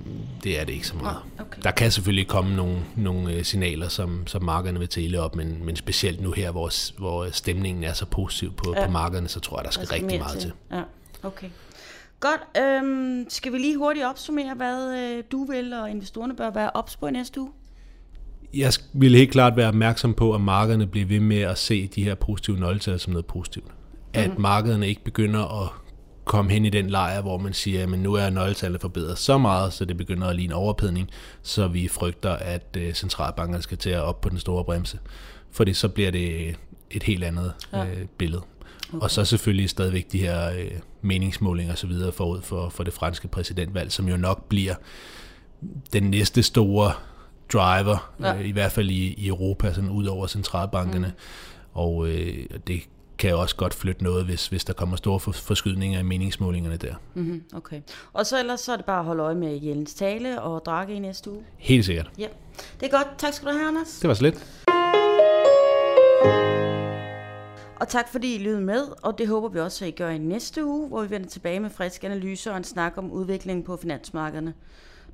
det 0.44 0.60
er 0.60 0.66
det 0.66 0.74
ikke 0.74 0.88
så 0.88 0.96
meget. 0.96 1.18
Okay. 1.40 1.62
Der 1.64 1.72
kan 1.72 1.92
selvfølgelig 1.92 2.28
komme 2.28 2.56
nogle, 2.56 2.78
nogle 2.96 3.34
øh, 3.34 3.44
signaler, 3.44 3.88
som, 3.88 4.28
som 4.28 4.44
markederne 4.44 4.80
vil 4.80 4.88
tælle 4.88 5.22
op, 5.22 5.36
men, 5.36 5.66
men 5.66 5.76
specielt 5.76 6.22
nu 6.22 6.32
her, 6.32 6.52
hvor, 6.52 6.98
hvor 7.00 7.32
stemningen 7.32 7.84
er 7.84 7.94
så 7.94 8.06
positiv 8.06 8.54
på, 8.54 8.74
ja. 8.78 8.86
på 8.86 8.92
markederne, 8.92 9.28
så 9.28 9.40
tror 9.40 9.58
jeg, 9.58 9.66
der 9.66 9.72
skal, 9.72 9.82
der 9.82 9.88
skal 9.88 10.02
rigtig 10.02 10.20
meget 10.20 10.40
til. 10.40 10.42
til. 10.42 10.52
Ja, 10.72 10.82
okay. 11.24 11.48
Godt. 12.20 12.42
Øhm, 12.64 13.26
skal 13.30 13.54
vi 13.54 13.58
lige 13.58 13.78
hurtigt 13.78 14.06
opsummere, 14.06 14.54
hvad 14.56 14.98
øh, 14.98 15.24
du 15.32 15.44
vil, 15.44 15.74
og 15.74 15.90
investorerne 15.90 16.36
bør 16.36 16.50
være 16.50 16.70
ops 16.74 16.96
på 16.96 17.08
i 17.08 17.12
næste 17.12 17.42
uge? 17.42 17.52
Jeg 18.54 18.74
vil 18.94 19.16
helt 19.16 19.32
klart 19.32 19.56
være 19.56 19.68
opmærksom 19.68 20.14
på, 20.14 20.34
at 20.34 20.42
markederne 20.42 20.88
bliver 20.88 21.08
ved 21.08 21.20
med 21.20 21.42
at 21.42 21.58
se 21.58 21.88
de 21.88 22.04
her 22.04 22.16
positive 22.16 22.60
nøgletal 22.60 23.00
som 23.00 23.14
noget 23.14 23.26
positivt. 23.26 23.72
At 24.14 24.28
mm-hmm. 24.28 24.42
markederne 24.42 24.88
ikke 24.88 25.04
begynder 25.04 25.64
at 25.64 25.70
komme 26.26 26.52
hen 26.52 26.66
i 26.66 26.70
den 26.70 26.90
lejr, 26.90 27.22
hvor 27.22 27.38
man 27.38 27.54
siger, 27.54 27.84
at 27.84 27.90
nu 27.90 28.14
er 28.14 28.30
nøgletallet 28.30 28.82
forbedret 28.82 29.18
så 29.18 29.38
meget, 29.38 29.74
så 29.74 29.86
det 29.86 29.98
begynder 29.98 30.28
at 30.28 30.36
ligne 30.36 30.56
overophedning, 30.56 31.10
så 31.42 31.68
vi 31.68 31.88
frygter, 31.88 32.32
at 32.32 32.78
øh, 32.78 32.94
centralbankerne 32.94 33.64
skal 33.64 33.78
til 33.78 33.90
at 33.90 34.02
op 34.02 34.22
på 34.22 34.30
den 34.30 34.40
store 34.40 34.64
bremse. 34.64 35.00
Fordi 35.52 35.74
så 35.74 35.90
bliver 35.90 36.12
det 36.12 36.56
et 36.92 37.04
helt 37.04 37.24
andet 37.24 37.54
ja. 37.74 37.86
øh, 37.86 38.06
billede. 38.18 38.42
Okay. 38.90 39.04
Og 39.04 39.12
så 39.12 39.26
selvfølgelig 39.26 39.70
stadigvæk 39.70 40.12
de 40.12 40.20
her 40.20 40.50
øh, 40.50 40.72
meningsmålinger 41.02 41.74
osv. 41.74 41.92
forud 42.14 42.42
for, 42.42 42.70
for 42.70 42.84
det 42.84 42.94
franske 42.94 43.28
præsidentvalg, 43.28 43.92
som 43.92 44.08
jo 44.08 44.18
nok 44.18 44.50
bliver 44.50 44.76
den 45.94 46.04
næste 46.04 46.44
store 46.44 46.92
driver, 47.54 48.14
ja. 48.20 48.36
øh, 48.36 48.48
i 48.48 48.52
hvert 48.52 48.72
fald 48.72 48.90
i, 48.90 49.14
i 49.14 49.28
Europa, 49.28 49.74
sådan 49.74 49.90
ud 49.90 50.06
over 50.06 50.28
centralbankerne. 50.28 51.08
Mm. 51.08 51.14
Og 51.74 52.08
øh, 52.08 52.46
det 52.68 52.82
kan 53.22 53.36
også 53.36 53.56
godt 53.56 53.74
flytte 53.74 54.04
noget, 54.04 54.26
hvis, 54.26 54.48
hvis 54.48 54.66
der 54.66 54.74
kommer 54.74 54.96
store 54.96 55.20
forskydninger 55.20 56.00
i 56.00 56.04
meningsmålingerne 56.04 56.78
der. 56.78 56.96
Mm-hmm, 57.14 57.44
okay. 57.56 57.82
Og 58.14 58.26
så 58.26 58.40
ellers 58.40 58.60
så 58.60 58.72
er 58.72 58.76
det 58.76 58.86
bare 58.86 59.00
at 59.00 59.06
holde 59.06 59.24
øje 59.24 59.36
med 59.36 59.62
Jellens 59.62 59.94
tale 59.94 60.42
og 60.42 60.66
Drake 60.66 60.94
i 60.94 61.00
næste 61.00 61.32
uge? 61.32 61.44
Helt 61.58 61.86
sikkert. 61.86 62.12
Ja, 62.18 62.28
det 62.80 62.94
er 62.94 62.98
godt. 62.98 63.08
Tak 63.18 63.34
skal 63.34 63.48
du 63.48 63.54
have, 63.54 63.68
Anders. 63.68 64.00
Det 64.00 64.08
var 64.08 64.14
så 64.14 64.24
lidt. 64.24 64.66
Og 67.80 67.88
tak 67.88 68.10
fordi 68.12 68.36
I 68.36 68.38
lyttede 68.38 68.62
med, 68.62 68.88
og 69.04 69.18
det 69.18 69.28
håber 69.28 69.50
vi 69.50 69.60
også, 69.60 69.86
at 69.86 69.90
I 69.90 69.92
gør 69.92 70.10
i 70.10 70.18
næste 70.18 70.66
uge, 70.66 70.88
hvor 70.88 71.02
vi 71.02 71.10
vender 71.10 71.30
tilbage 71.30 71.60
med 71.60 71.70
friske 71.70 72.08
analyser 72.08 72.52
og 72.52 72.58
en 72.58 72.64
snak 72.64 72.94
om 72.98 73.12
udviklingen 73.12 73.64
på 73.64 73.78
finansmarkederne. 73.78 74.54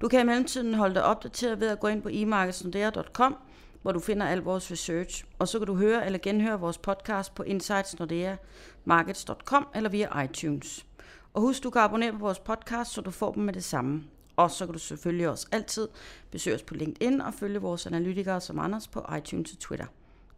Du 0.01 0.07
kan 0.07 0.19
i 0.19 0.23
mellemtiden 0.23 0.73
holde 0.73 0.95
dig 0.95 1.03
opdateret 1.03 1.59
ved 1.59 1.67
at 1.67 1.79
gå 1.79 1.87
ind 1.87 2.01
på 2.01 2.09
emarkedsnordea.com, 2.11 3.35
hvor 3.81 3.91
du 3.91 3.99
finder 3.99 4.25
al 4.25 4.39
vores 4.39 4.71
research. 4.71 5.25
Og 5.39 5.47
så 5.47 5.59
kan 5.59 5.67
du 5.67 5.75
høre 5.75 6.05
eller 6.05 6.19
genhøre 6.19 6.59
vores 6.59 6.77
podcast 6.77 7.35
på 7.35 7.43
insightsnordea.markets.com 7.43 9.67
eller 9.75 9.89
via 9.89 10.23
iTunes. 10.23 10.85
Og 11.33 11.41
husk, 11.41 11.63
du 11.63 11.69
kan 11.69 11.81
abonnere 11.81 12.11
på 12.11 12.17
vores 12.17 12.39
podcast, 12.39 12.93
så 12.93 13.01
du 13.01 13.11
får 13.11 13.31
dem 13.31 13.43
med 13.43 13.53
det 13.53 13.63
samme. 13.63 14.03
Og 14.35 14.51
så 14.51 14.65
kan 14.65 14.73
du 14.73 14.79
selvfølgelig 14.79 15.29
også 15.29 15.47
altid 15.51 15.87
besøge 16.31 16.55
os 16.55 16.63
på 16.63 16.73
LinkedIn 16.73 17.21
og 17.21 17.33
følge 17.33 17.59
vores 17.59 17.87
analytikere 17.87 18.41
som 18.41 18.59
Anders 18.59 18.87
på 18.87 19.05
iTunes 19.17 19.51
og 19.51 19.59
Twitter. 19.59 19.85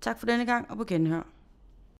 Tak 0.02 0.20
for 0.20 0.26
denne 0.26 0.46
gang, 0.46 0.72
og 0.72 0.78
på 0.78 0.84
genhør. 0.84 1.39